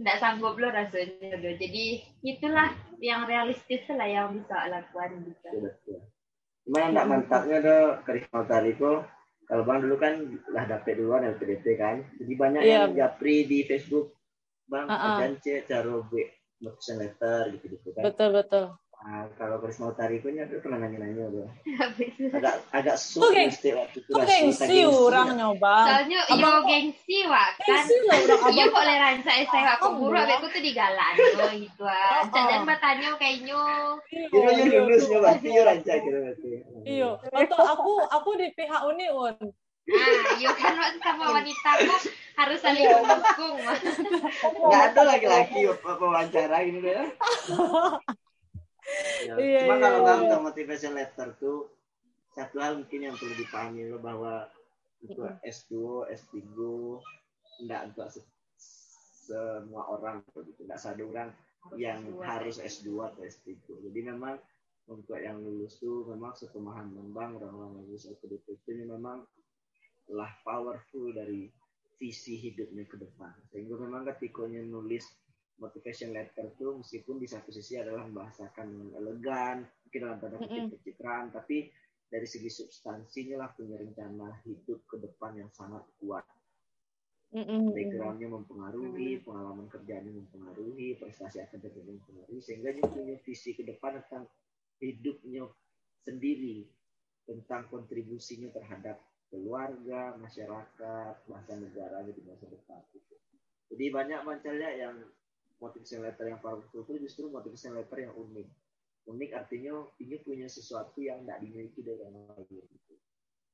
[0.00, 1.36] Nggak sanggup loh rasanya.
[1.36, 5.48] Jadi itulah yang realistis lah yang bisa lakukan gitu.
[6.64, 9.04] Cuma yang tak mantapnya tuh karisma tali itu
[9.44, 10.14] kalau bang dulu kan
[10.56, 12.88] lah dapet duluan LPDP kan, jadi banyak yeah.
[12.88, 14.16] yang japri di Facebook
[14.72, 15.36] bang uh -uh.
[15.36, 16.28] cek cara buat
[16.96, 18.02] letter gitu gitu kan.
[18.08, 18.64] Betul betul.
[19.04, 21.44] Nah, kalau Utari punya tuh pernah nanya-nanya tuh.
[22.40, 24.08] agak agak sulit mesti waktu itu.
[24.16, 25.76] Kok gengsi orang nyoba.
[25.84, 27.84] Soalnya yo gengsi wak kan.
[27.84, 28.52] Gengsi lah orang abang.
[28.56, 32.24] Iya kok leran saya saya aku buru aku tuh digalan oh gitu ah.
[32.32, 33.60] Dan matanya kayaknya.
[34.08, 36.50] Iya yo lulus nyoba yo ranca gitu berarti.
[36.88, 37.10] Iya.
[37.28, 39.36] Atau aku aku di pihak Uni un.
[39.84, 42.08] Nah, yo kan sama wanita kok
[42.40, 43.60] harus saling mendukung.
[44.64, 47.04] Enggak ada laki-laki wawancara ini ya.
[49.24, 50.14] ya, iya, cuma iya, kalau iya.
[50.26, 51.72] untuk motivation letter tuh
[52.34, 54.50] satu hal mungkin yang perlu dipahami lo bahwa
[55.04, 55.72] untuk S2,
[56.10, 56.34] S3
[57.62, 58.20] enggak untuk se
[59.24, 61.32] semua orang begitu enggak satu orang
[61.80, 63.56] yang harus S2 atau S3
[63.88, 64.36] jadi memang
[64.84, 68.36] untuk yang lulus tuh memang sepemahaman bang orang-orang lulus itu
[68.68, 69.24] ini memang
[70.12, 71.48] lah powerful dari
[71.96, 73.32] visi hidupnya ke depan.
[73.48, 75.08] Sehingga memang ketika nulis
[75.58, 80.64] motivation letter itu meskipun di satu sisi adalah membahasakan dengan elegan, mungkin dalam tanda kutip
[80.74, 81.70] pencitraan, tapi
[82.10, 86.22] dari segi substansinya lah punya rencana hidup ke depan yang sangat kuat.
[87.34, 94.30] Backgroundnya mempengaruhi, pengalaman kerjanya mempengaruhi, prestasi akademik mempengaruhi, sehingga dia punya visi ke depan tentang
[94.78, 95.50] hidupnya
[96.06, 96.62] sendiri,
[97.26, 99.02] tentang kontribusinya terhadap
[99.34, 102.78] keluarga, masyarakat, bahkan negara di masa depan.
[103.74, 104.94] Jadi banyak mancalnya yang
[105.64, 108.48] motivation letter yang powerful itu justru motivation letter yang unik.
[109.08, 112.94] Unik artinya ini punya sesuatu yang tidak dimiliki dari orang lain gitu.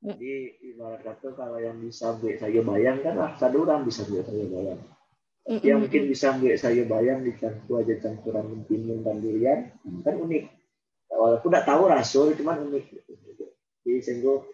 [0.01, 4.25] jadi ibarat kata kalau yang bisa buat saya bayang kan lah satu orang bisa buat
[4.25, 4.81] saya bayang
[5.51, 9.73] tapi yang mungkin bisa buat saya bayang dicampur aja campuran mentimun dan durian
[10.05, 10.45] kan unik.
[11.11, 13.13] Walaupun tidak tahu rasul cuman unik gitu.
[13.83, 14.47] jadi sehingga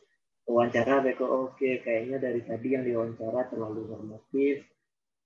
[0.49, 4.65] wawancara mereka oke okay, kayaknya dari tadi yang diwawancara terlalu normatif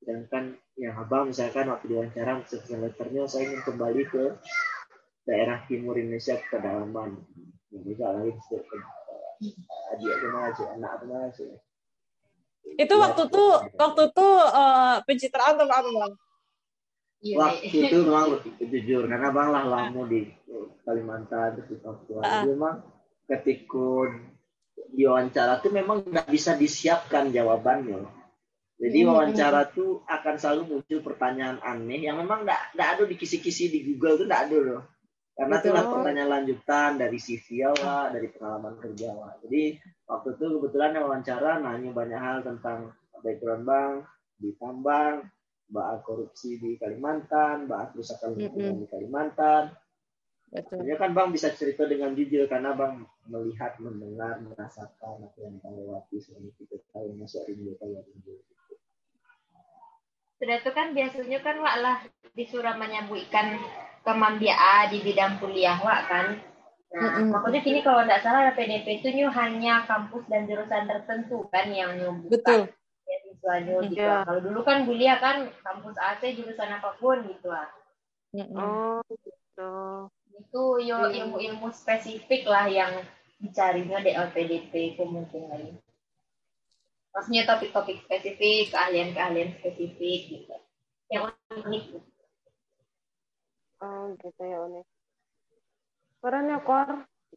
[0.00, 4.24] sedangkan yang abang misalkan waktu diwawancara sesuai letternya saya ingin kembali ke
[5.28, 7.20] daerah timur Indonesia ke pedalaman
[7.70, 8.32] bisa lagi
[9.92, 11.48] adik rumah aja anak rumah aja
[12.76, 16.12] itu waktu tuh waktu tuh uh, pencitraan atau apa bang?
[17.20, 20.32] Iya, waktu itu memang jujur karena bang lah lama di
[20.86, 22.20] Kalimantan terus di Papua.
[22.24, 22.44] Uh.
[22.48, 22.74] memang
[23.28, 24.08] ketika
[24.90, 28.19] diwawancara tuh memang nggak bisa disiapkan jawabannya
[28.80, 29.08] jadi hmm.
[29.12, 33.84] wawancara tuh akan selalu muncul pertanyaan aneh yang memang nggak nggak ada di kisi-kisi di
[33.84, 34.82] Google tuh nggak ada loh.
[35.36, 39.36] Karena itu itulah pertanyaan lanjutan dari CV awal, dari pengalaman kerja awal.
[39.44, 39.76] Jadi
[40.08, 43.94] waktu itu kebetulan yang wawancara nanya banyak hal tentang background bank,
[44.40, 45.28] di tambang,
[45.68, 49.76] bahas korupsi di Kalimantan, bahas kerusakan lingkungan di Kalimantan.
[50.50, 50.82] Betul.
[50.98, 56.18] kan Bang bisa cerita dengan jujur karena Bang melihat, mendengar, merasakan apa yang Bang lewati
[56.18, 58.34] selama tiga tahun masuk rindu rindu
[60.40, 61.96] sudah itu kan biasanya kan wak lah
[62.32, 63.60] disuruh menyambutkan
[64.00, 66.40] kemambiaan di bidang kuliah wak kan
[66.90, 67.30] Nah, mm-hmm.
[67.30, 71.94] maksudnya kini kalau tidak salah PDP itu nyu hanya kampus dan jurusan tertentu kan yang
[71.94, 72.60] nyobuka Betul.
[73.06, 73.90] beasiswanya mm-hmm.
[73.94, 74.02] gitu.
[74.02, 74.26] Yeah.
[74.26, 77.70] Kalau dulu kan kuliah kan kampus AC jurusan apa pun gitu lah.
[78.58, 79.74] Oh gitu.
[80.34, 82.90] Itu yo ilmu-ilmu spesifik lah yang
[83.38, 85.74] dicarinya di LPDP itu mungkin lain.
[87.10, 90.56] Maksudnya topik-topik spesifik keahlian-keahlian spesifik gitu.
[91.10, 91.84] Yang unik.
[93.80, 94.86] Oh gitu ya unik
[96.20, 96.88] keren ya kor.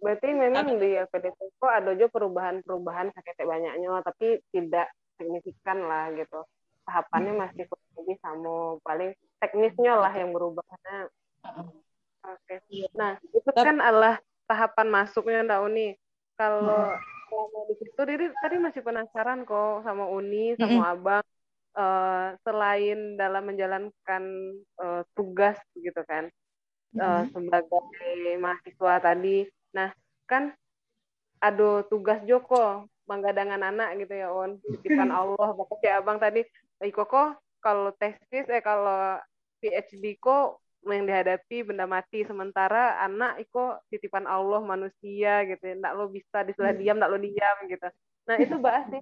[0.04, 6.44] Berarti memang di LPDP kok ada juga perubahan-perubahan sakit banyaknya tapi tidak signifikan lah gitu.
[6.84, 8.76] Tahapannya masih kurang lebih sama.
[8.84, 11.08] Paling teknisnya lah yang berubah nah,
[12.36, 12.44] oke.
[12.48, 12.88] Okay.
[12.96, 15.88] nah itu kan adalah tahapan masuknya Mbak Uni.
[16.36, 16.92] Kalau
[17.50, 20.94] mau di situ Riri tadi masih penasaran kok sama Uni sama mm -hmm.
[20.94, 21.26] Abang
[21.76, 24.24] uh, selain dalam menjalankan
[24.80, 26.30] uh, tugas gitu kan
[26.94, 27.04] mm -hmm.
[27.04, 29.90] uh, sebagai mahasiswa tadi nah
[30.30, 30.54] kan
[31.44, 36.48] ada tugas Joko menggadangan anak gitu ya on titipan Allah pokoknya abang tadi
[36.80, 39.20] Iko kok kalau tesis eh kalau
[39.60, 45.64] PhD kok yang dihadapi benda mati sementara anak iko titipan Allah manusia gitu.
[45.64, 46.82] Ya ndak lo bisa disuruh hmm.
[46.84, 47.88] diam ndak lo diam gitu.
[48.28, 49.02] Nah itu bahas sih.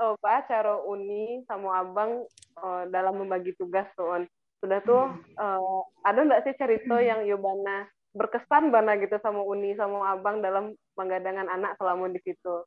[0.00, 2.24] Oh, bahas cara uni sama abang
[2.60, 4.22] oh, dalam membagi tugas tuh on.
[4.60, 5.08] Sudah tuh
[5.40, 10.76] uh, ada nggak sih cerita yang Yobana berkesan bana gitu sama uni sama abang dalam
[10.96, 12.64] menggadangan anak selama di situ?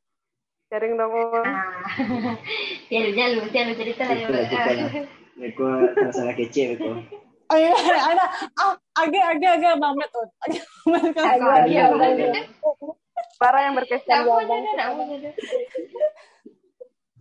[0.70, 1.46] Sharing dong on.
[2.86, 3.02] Ya
[3.34, 4.30] lu ya lu cerita lah ya
[5.52, 5.64] Aku
[6.00, 6.90] masalah kece itu.
[7.46, 8.24] Oh iya, ada
[8.58, 9.74] ah, agak agak agak
[10.10, 10.26] tuh.
[10.42, 10.62] Agak
[11.14, 12.42] agak
[13.36, 14.26] Para yang berkesan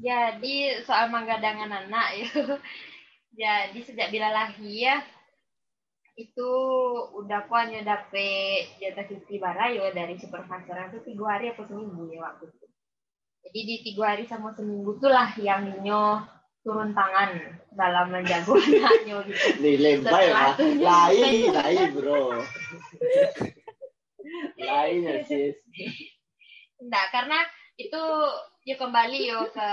[0.02, 2.30] Jadi soal menggadangan anak ya.
[3.36, 5.04] Jadi sejak bila lahir
[6.16, 6.52] itu
[7.12, 12.24] udah hanya dapet jatah cuti bara ya dari supervisor itu tiga hari atau seminggu ya
[12.24, 12.66] waktu itu.
[13.46, 16.24] Jadi di tiga hari sama seminggu tuh lah yang nyoh
[16.66, 17.30] turun tangan
[17.78, 19.62] dalam menjaga anaknya gitu.
[19.62, 20.58] Nih lebay lah.
[20.58, 22.42] Lain, lain bro.
[24.58, 25.54] lain ya sis.
[26.82, 27.38] Enggak, karena
[27.78, 28.02] itu
[28.66, 29.72] yuk kembali yuk ke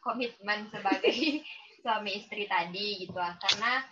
[0.00, 1.44] komitmen sebagai
[1.84, 3.36] suami istri tadi gitu lah.
[3.36, 3.84] Karena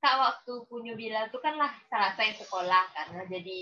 [0.00, 3.60] kak waktu punya bila itu kan lah selesai sekolah karena jadi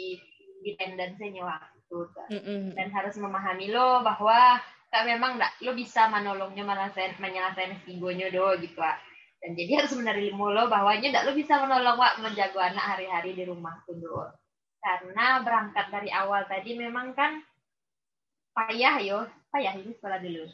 [0.62, 1.98] dependensinya waktu
[2.30, 2.64] mm -mm.
[2.78, 8.56] dan harus memahami lo bahwa tak memang enggak lo bisa menolongnya menyelesaikan menyelesaikan sigonya do
[8.56, 8.96] gitu ah
[9.38, 13.46] dan jadi harus menerima lo bahwanya enggak lo bisa menolong wak menjaga anak hari-hari di
[13.46, 14.26] rumah tuh do.
[14.78, 17.42] Karena berangkat dari awal tadi memang kan
[18.54, 19.26] payah yo.
[19.48, 20.44] Payah ini sekolah dulu.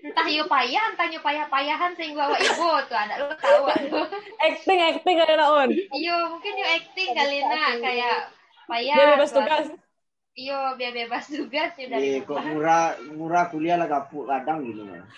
[0.00, 4.08] Entah yo payah entah yo payah payahan sehingga awak ibu tuh anak lo tahu aduh
[4.42, 7.78] acting acting kali on iyo mungkin yo acting kali nak.
[7.78, 8.18] Kayak
[8.66, 9.66] payah dia bebas tugas
[10.38, 14.86] Iya, biar bebas juga sih dari Iya, kok murah murah kuliah lah kapuk kadang gitu
[14.86, 15.02] ya.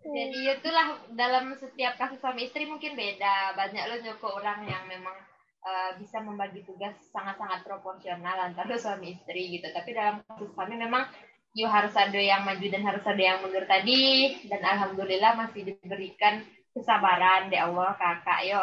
[0.00, 3.54] Jadi itulah dalam setiap kasus suami istri mungkin beda.
[3.54, 5.14] Banyak lo nyoko orang yang memang
[5.62, 9.70] uh, bisa membagi tugas sangat-sangat proporsional antara suami istri gitu.
[9.70, 11.06] Tapi dalam kasus kami memang
[11.54, 14.34] yo harus ada yang maju dan harus ada yang mundur tadi.
[14.50, 16.42] Dan alhamdulillah masih diberikan
[16.74, 18.62] kesabaran di Allah kakak yo.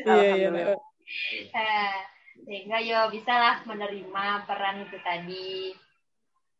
[0.00, 0.72] Iya, iya,
[2.46, 5.76] sehingga yo bisa lah menerima peran itu tadi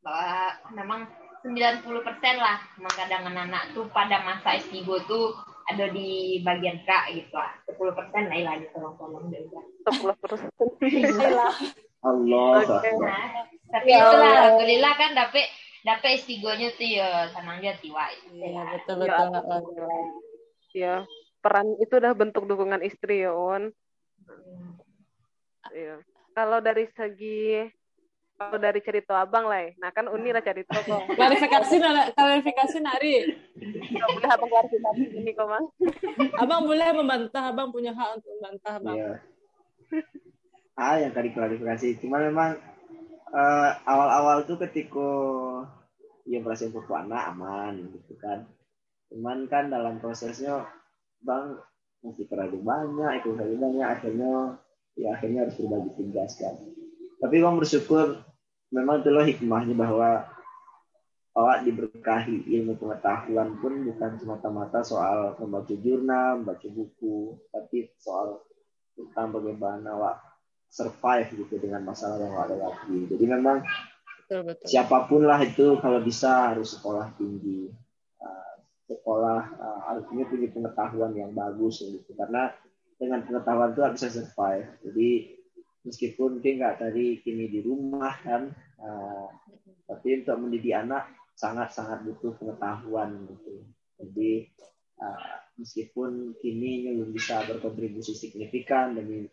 [0.01, 1.01] bahwa memang
[1.41, 1.89] 90%
[2.37, 5.33] lah menggadang anak tuh pada masa S3 tuh
[5.73, 7.57] ada di bagian K gitu lah.
[7.65, 9.49] 10 persen lah lagi tolong-tolong deh.
[9.89, 10.49] 10 persen.
[12.01, 12.65] Allah.
[12.65, 12.93] Okay.
[12.97, 15.47] Nah, tapi ya itulah alhamdulillah kan dapet
[15.85, 18.05] dapet S3-nya tuh ya senang dia tiwa.
[18.33, 19.29] Iya betul betul.
[20.71, 20.95] Ya,
[21.41, 23.73] peran itu udah bentuk dukungan istri ya On.
[25.71, 25.97] Iya.
[26.35, 27.67] Kalau dari segi
[28.41, 31.05] kalau dari cerita abang lah, nah kan Uni lah cerita kok.
[31.19, 31.77] Klarifikasi,
[32.17, 33.29] klarifikasi nari.
[33.93, 35.67] Gak boleh abang klarifikasi ini kok mas.
[36.41, 38.97] Abang boleh membantah, abang punya hak untuk membantah abang.
[38.97, 39.13] Iya.
[40.73, 42.57] Ah yang tadi klarifikasi, cuma memang
[43.29, 45.11] uh, awal-awal tuh ketika
[46.25, 48.49] yang berhasil anak aman gitu kan.
[49.13, 50.65] Cuman kan dalam prosesnya
[51.21, 51.61] bang
[52.01, 54.33] masih terlalu banyak, ikut terlalu banyak, akhirnya
[54.97, 56.55] ya akhirnya harus berbagi tugas kan.
[57.21, 58.07] Tapi bang bersyukur
[58.73, 60.25] memang itulah hikmahnya bahwa
[61.37, 68.43] awak diberkahi ilmu pengetahuan pun bukan semata-mata soal membaca jurnal, membaca buku, tapi soal
[68.97, 70.17] tentang bagaimana awak
[70.71, 72.99] survive gitu dengan masalah yang awak lewati.
[73.11, 73.63] Jadi memang
[74.25, 74.67] betul, betul.
[74.67, 77.71] siapa pun lah itu kalau bisa harus sekolah tinggi
[78.91, 82.11] sekolah uh, artinya punya pengetahuan yang bagus gitu.
[82.19, 82.51] Karena
[82.99, 84.67] dengan pengetahuan itu bisa survive.
[84.83, 85.11] Jadi
[85.87, 88.51] meskipun mungkin nggak tadi kini di rumah kan
[88.83, 89.27] uh,
[89.87, 93.65] tapi untuk mendidik anak sangat sangat butuh pengetahuan gitu.
[94.03, 94.51] Jadi
[94.99, 99.31] uh, meskipun kini belum bisa berkontribusi signifikan demi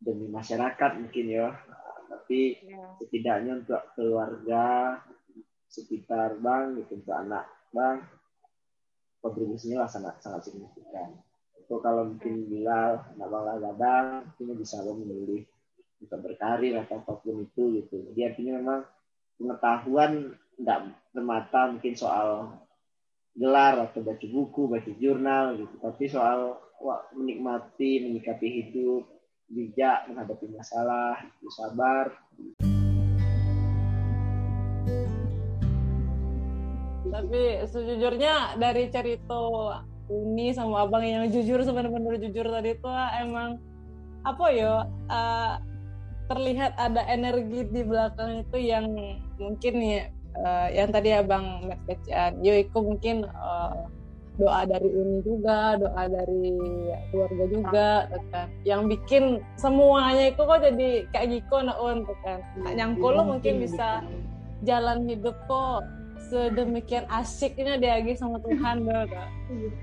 [0.00, 2.94] demi masyarakat mungkin ya uh, tapi tapi ya.
[3.02, 4.96] setidaknya untuk keluarga
[5.66, 8.06] sekitar bang gitu untuk anak bang
[9.20, 11.16] kontribusinya lah sangat sangat signifikan.
[11.56, 14.06] Itu kalau mungkin Bilal bang Gadang
[14.36, 15.44] mungkin bisa lo memilih
[16.00, 17.96] bisa berkarir atau apa pun itu gitu.
[18.10, 18.80] Jadi artinya memang
[19.36, 20.78] pengetahuan tidak
[21.12, 22.28] bermata mungkin soal
[23.36, 25.74] gelar atau baca buku baca jurnal gitu.
[25.78, 29.04] Tapi soal wah, menikmati menyikapi hidup
[29.50, 32.14] bijak menghadapi masalah sabar
[37.10, 39.38] tapi sejujurnya dari cerita
[40.10, 42.90] Uni sama abang yang jujur sebenarnya jujur tadi itu
[43.22, 43.62] emang
[44.26, 45.54] apa ya uh,
[46.26, 48.86] terlihat ada energi di belakang itu yang
[49.38, 50.02] mungkin ya
[50.42, 53.86] uh, yang tadi abang Metpecian yo itu mungkin uh,
[54.40, 56.56] doa dari Uni juga doa dari
[57.12, 57.90] keluarga juga
[58.32, 58.48] kan.
[58.64, 59.24] Yang bikin
[59.60, 62.40] semuanya itu kok jadi kayak gitu naon kan.
[62.72, 64.00] Nyangkul lo mungkin bisa
[64.64, 65.84] jalan hidup kok
[66.30, 69.10] sedemikian asiknya diagi sama Tuhan dong.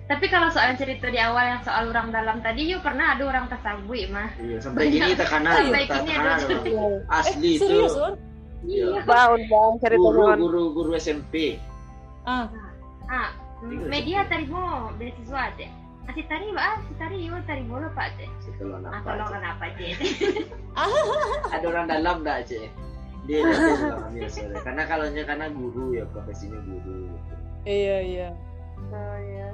[0.08, 3.52] Tapi kalau soal cerita di awal yang soal orang dalam tadi, yuk pernah ada orang
[3.52, 4.32] tersabui mah.
[4.40, 6.36] Iya, sampai gini tekanan, sampai gini ada
[7.12, 8.08] asli eh, serius, itu.
[8.68, 9.04] Iya.
[9.04, 11.60] Bang, bang cerita guru, guru, guru SMP.
[12.24, 12.48] Ah.
[13.08, 13.32] Ah,
[13.64, 15.72] media tadi mau beasiswa deh.
[16.08, 18.32] Asih tari ba, asih tari yo tari bola pak deh.
[18.88, 19.92] Ah, tolong kenapa deh?
[21.52, 22.87] Ada orang dalam dah cek
[23.28, 23.44] dia
[24.16, 24.28] dia
[24.66, 27.12] karena kalau karena guru ya profesinya guru
[27.68, 28.30] iya iya
[28.96, 29.48] oh, iya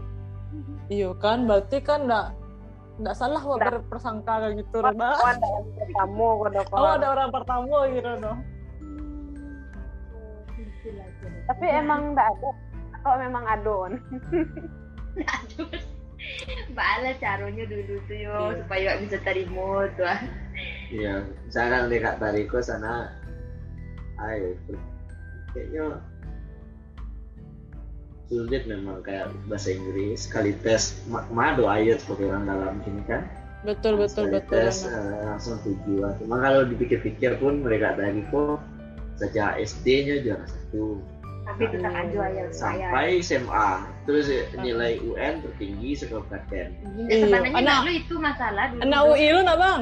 [0.93, 2.27] iya kan berarti kan enggak
[3.01, 5.13] enggak salah kok berpersangka kayak gitu oh, Mbak.
[5.17, 6.25] Oh, ada orang pertama
[6.77, 8.33] Oh, ada orang pertama gitu no.
[11.49, 12.49] Tapi emang enggak ada
[13.01, 13.91] atau memang adon?
[16.77, 18.55] Bala caranya dulu tuh yo yeah.
[18.63, 20.07] supaya bisa terima tuh.
[20.93, 23.11] Iya, misalkan dekat Tariko sana
[24.21, 24.57] air
[25.53, 26.01] kayaknya
[28.31, 30.25] sulit memang kayak bahasa Inggris.
[30.25, 30.97] Kali tes
[31.29, 33.21] mado ayat seperti orang dalam sini kan.
[33.63, 38.59] Betul betul Sekali betul tes uh, langsung tujuan cuma kalau dipikir-pikir pun mereka dari kok
[39.21, 40.99] sejak SD-nya juara satu.
[41.43, 43.69] Tapi tetap aja ayat sampai SMA
[44.07, 44.27] terus
[44.59, 46.67] nilai UN tertinggi sekabupaten
[47.07, 48.81] iya, sebenarnya anak lu itu masalah dulu.
[48.83, 49.81] anak UI lu nak bang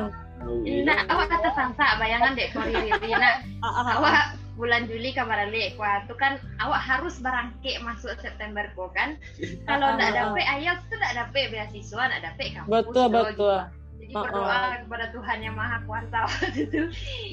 [0.86, 3.12] Nah, awak kata sangsa bayangan dek kori riri.
[3.24, 8.92] Nak awak bulan Juli kamar alik kuat tu kan awak harus berangkit masuk September ko
[8.94, 9.18] kan.
[9.70, 13.60] Kalau tidak dapat ayat tu tidak dapat beasiswa tidak dapat kampus betul betul.
[14.02, 16.82] Jadi berdoa kepada Tuhan yang maha kuasa waktu itu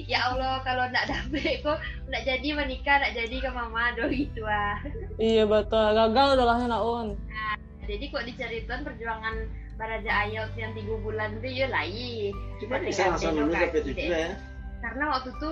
[0.06, 4.46] ya Allah kalau tidak dapat kok tidak jadi menikah tidak jadi ke mama do gitu
[4.46, 4.78] ah.
[5.18, 5.86] Iya betul.
[5.96, 7.56] Gagal adalah naon nah,
[7.88, 9.34] jadi kok diceritakan perjuangan
[9.79, 12.35] Baraja Ayot yang tiga bulan itu ya lain.
[12.59, 14.35] Cuma bisa langsung lulus sampai tujuh ya.
[14.83, 15.51] Karena waktu itu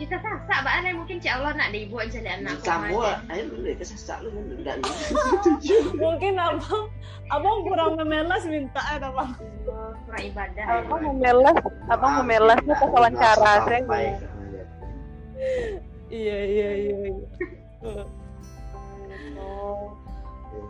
[0.00, 4.24] kita sasak bahan mungkin cik Allah nak dibuat jadi anak Sama, ayo dulu kita sasak
[4.24, 4.32] lu
[4.64, 4.80] tidak
[6.00, 6.88] Mungkin abang
[7.28, 9.30] abang kurang memelas minta ada bang.
[10.08, 10.64] Kurang ibadah.
[10.64, 11.56] Abang memelas,
[11.92, 13.92] abang memelasnya pas wawancara saya.
[16.08, 16.96] Iya iya iya.
[17.04, 18.04] iya.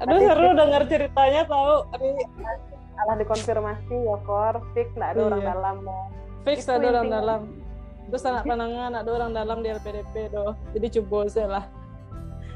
[0.03, 1.87] Aduh seru dengar ceritanya tahu
[3.07, 4.55] alah dikonfirmasi ya kor.
[4.73, 5.29] Fix nggak ada iya.
[5.29, 5.77] orang dalam
[6.47, 7.41] fix ada orang dalam.
[8.11, 10.53] Terus anak panangan ada orang dalam di LPDP doh.
[10.75, 11.65] Jadi coba saya lah.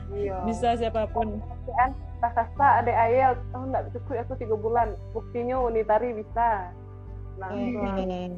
[0.07, 0.39] Iya.
[0.47, 1.43] bisa siapa pun.
[1.67, 1.91] Kan
[2.23, 4.89] kasta ada ayel oh nggak cukup aku tiga bulan.
[5.15, 6.71] Buktinya unitari bisa.
[7.37, 8.33] Langsung hmm.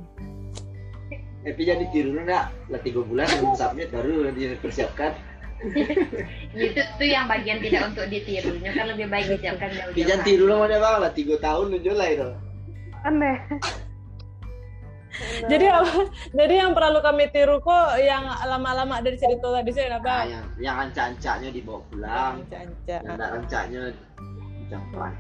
[1.39, 2.51] tapi jadi tiru lah
[2.83, 5.15] tiga bulan belum submit baru dipersiapkan
[6.55, 10.45] itu tuh yang bagian tidak untuk ditirunya kan lebih baik disiapkan jauh jauh jangan tiru
[10.47, 12.29] lah mana bang lah tiga tahun nunjuk lah itu
[13.03, 13.39] aneh
[15.51, 16.07] jadi apa?
[16.31, 20.07] Jadi yang perlu kami tiru kok yang lama-lama dari cerita tadi saya apa?
[20.07, 22.35] Nah, yang yang anca-ancanya dibawa pulang.
[22.87, 23.83] Yang rancanya
[24.71, 25.13] jangkauan.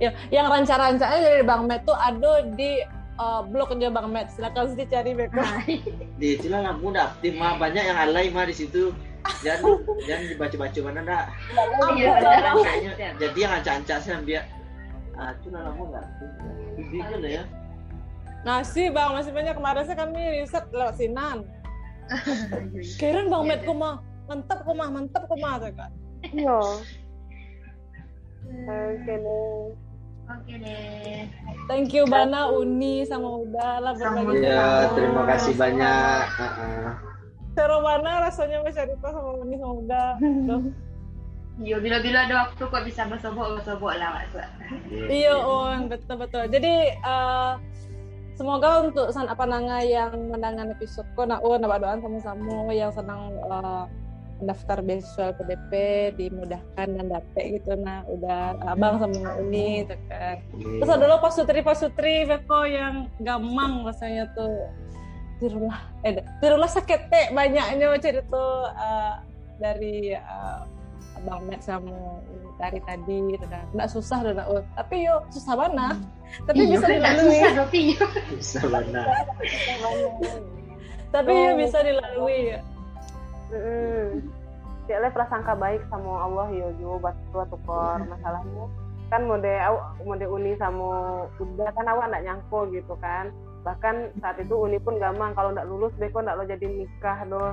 [0.00, 2.84] Ya, yang ranca-rancanya dari Bang Met tuh ada di
[3.20, 4.32] uh, blognya Bang Met.
[4.32, 5.44] Silakan sih cari Beko.
[6.20, 7.16] di itu lah mudah.
[7.24, 8.92] Tim banyak yang alay mah di situ
[9.44, 11.24] jangan jangan dibaca-baca mana dah
[13.20, 14.44] jadi yang ancak-ancak sih biar
[15.20, 16.06] ah itu namamu nggak?
[17.12, 17.44] Kan ya?
[18.40, 19.12] Nasi bang.
[19.12, 19.52] Masih banyak.
[19.52, 21.44] Kemarin sih kami riset lewat sinan.
[22.96, 23.42] Keren bang.
[23.44, 25.90] Met kuma mantap kuma mantap kuma kan
[26.22, 26.60] iya.
[28.46, 29.14] Oke
[30.30, 31.26] Oke deh.
[31.66, 34.46] Thank you Bana, Uni sama Uda lah berbagi.
[34.46, 36.22] Iya, terima kasih banyak.
[36.38, 37.09] Uh -uh
[37.56, 40.04] cara mana rasanya cerita sama Uni semoga
[41.60, 44.40] Iya, bila-bila ada waktu kok bisa bersobok bersobok lah waktu.
[45.12, 46.48] Iya, oh betul betul.
[46.48, 47.60] Jadi uh,
[48.32, 52.88] semoga untuk san apa nanga yang menangan episode ko nak oh nak doa sama-sama yang
[52.96, 53.84] senang uh,
[54.40, 55.70] daftar beasiswa PDP
[56.16, 60.40] dimudahkan dan dapet gitu nah udah abang sama Uni gitu kan.
[60.56, 64.64] Terus ada lo pasutri pasutri Beko yang gamang rasanya tuh
[65.40, 68.44] tirulah eh tirulah sakit teh banyaknya cerita
[68.76, 69.14] uh,
[69.56, 70.62] dari uh,
[71.20, 72.20] abang Matt sama
[72.60, 73.64] dari tadi gitu kan.
[73.88, 76.44] Susah dan oh, tapi yo susah mana hmm.
[76.44, 77.40] tapi bisa dilalui.
[77.40, 77.80] susah tapi
[78.36, 79.02] susah mana
[81.10, 81.40] tapi oh.
[81.40, 82.40] yo bisa dilalui.
[82.54, 82.60] Ya
[83.50, 84.30] Hmm.
[84.86, 88.70] Cile prasangka baik sama Allah yo jo batu tukor masalahnya.
[89.10, 89.50] Kan mode
[90.06, 94.96] mode uni sama udah kan awak nggak nyangko gitu kan bahkan saat itu uni pun
[94.96, 97.52] gampang kalau nggak lulus beko nggak lo jadi nikah doh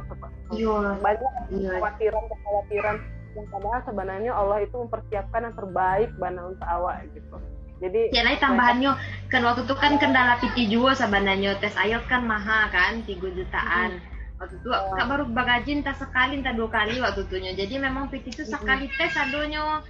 [0.55, 0.95] iya.
[1.03, 1.70] banyak iya.
[1.76, 2.95] kekhawatiran kekhawatiran
[3.36, 7.38] yang padahal sebenarnya Allah itu mempersiapkan yang terbaik bana untuk awak gitu
[7.78, 8.91] jadi ya lain tambahannya
[9.30, 13.99] kan waktu itu kan kendala piti juga sebenarnya tes IELTS kan mahal kan tiga jutaan
[13.99, 14.39] hmm.
[14.39, 14.95] waktu itu oh.
[14.95, 18.88] kak baru bagajin tak sekali tak dua kali waktu itu jadi memang piti itu sekali
[18.95, 19.84] tes adonya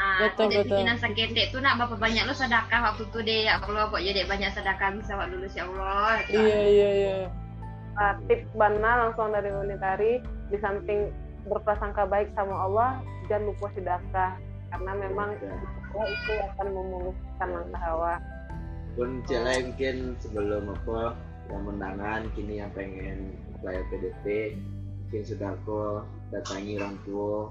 [0.00, 0.96] Ah, betul, jadi betul.
[0.96, 1.28] sakit.
[1.36, 4.88] Itu nak berapa banyak lo sedekah waktu itu deh ya Allah kok jadi banyak sedekah
[4.96, 6.14] bisa waktu dulu ya Allah.
[6.32, 7.16] Iya iya iya.
[8.00, 11.12] Uh, tips bana langsung dari Unitari di samping
[11.52, 12.90] berprasangka baik sama Allah
[13.28, 14.32] jangan lupa sedekah.
[14.72, 15.36] Karena memang
[15.92, 18.16] Allah itu akan memuluskan langkah hawa
[18.98, 21.14] pun cila mungkin sebelum apa
[21.50, 24.54] yang menangan kini yang pengen player PDP
[25.06, 27.50] mungkin sudah aku datangi orang tua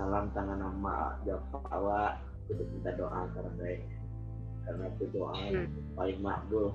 [0.00, 3.84] salam tangan nama jawab awak untuk minta doa karena baik
[4.64, 5.92] karena itu doa yang hmm.
[5.92, 6.72] paling makbul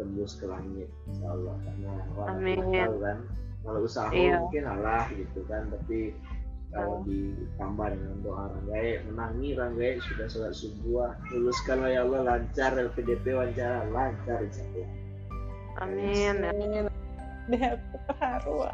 [0.00, 3.18] tembus ke langit insya Allah karena tahu kan
[3.60, 4.40] kalau usaha iya.
[4.40, 6.16] mungkin Allah gitu kan tapi
[6.72, 13.36] kalau ditambah dengan doa Ranggai menangi Ranggai sudah sholat subuh luluskanlah ya Allah lancar LPDP
[13.36, 14.88] wawancara lancar insya Allah
[15.84, 16.88] amin amin
[17.52, 17.76] dia
[18.08, 18.64] terharu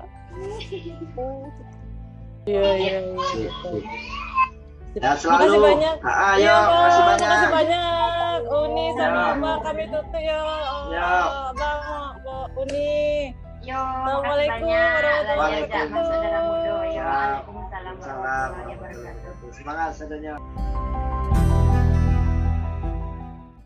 [2.46, 3.50] iya iya iya
[4.92, 5.56] Ya, selalu.
[5.56, 5.94] Makasih banyak.
[6.04, 7.28] Ah, ya, makasih banyak.
[7.32, 8.38] Makasih banyak.
[8.52, 9.52] Uni sama ya.
[9.64, 10.40] kami tutup ya.
[10.92, 11.12] Ya.
[11.56, 11.80] Bang,
[12.60, 13.32] Uni.
[13.64, 16.02] Yo, Assalamualaikum warahmatullahi wabarakatuh.
[16.04, 16.66] Saudara muda.
[16.66, 19.48] Yo, Waalaikumsalam warahmatullahi wabarakatuh.
[19.56, 20.34] Semangat saudaranya.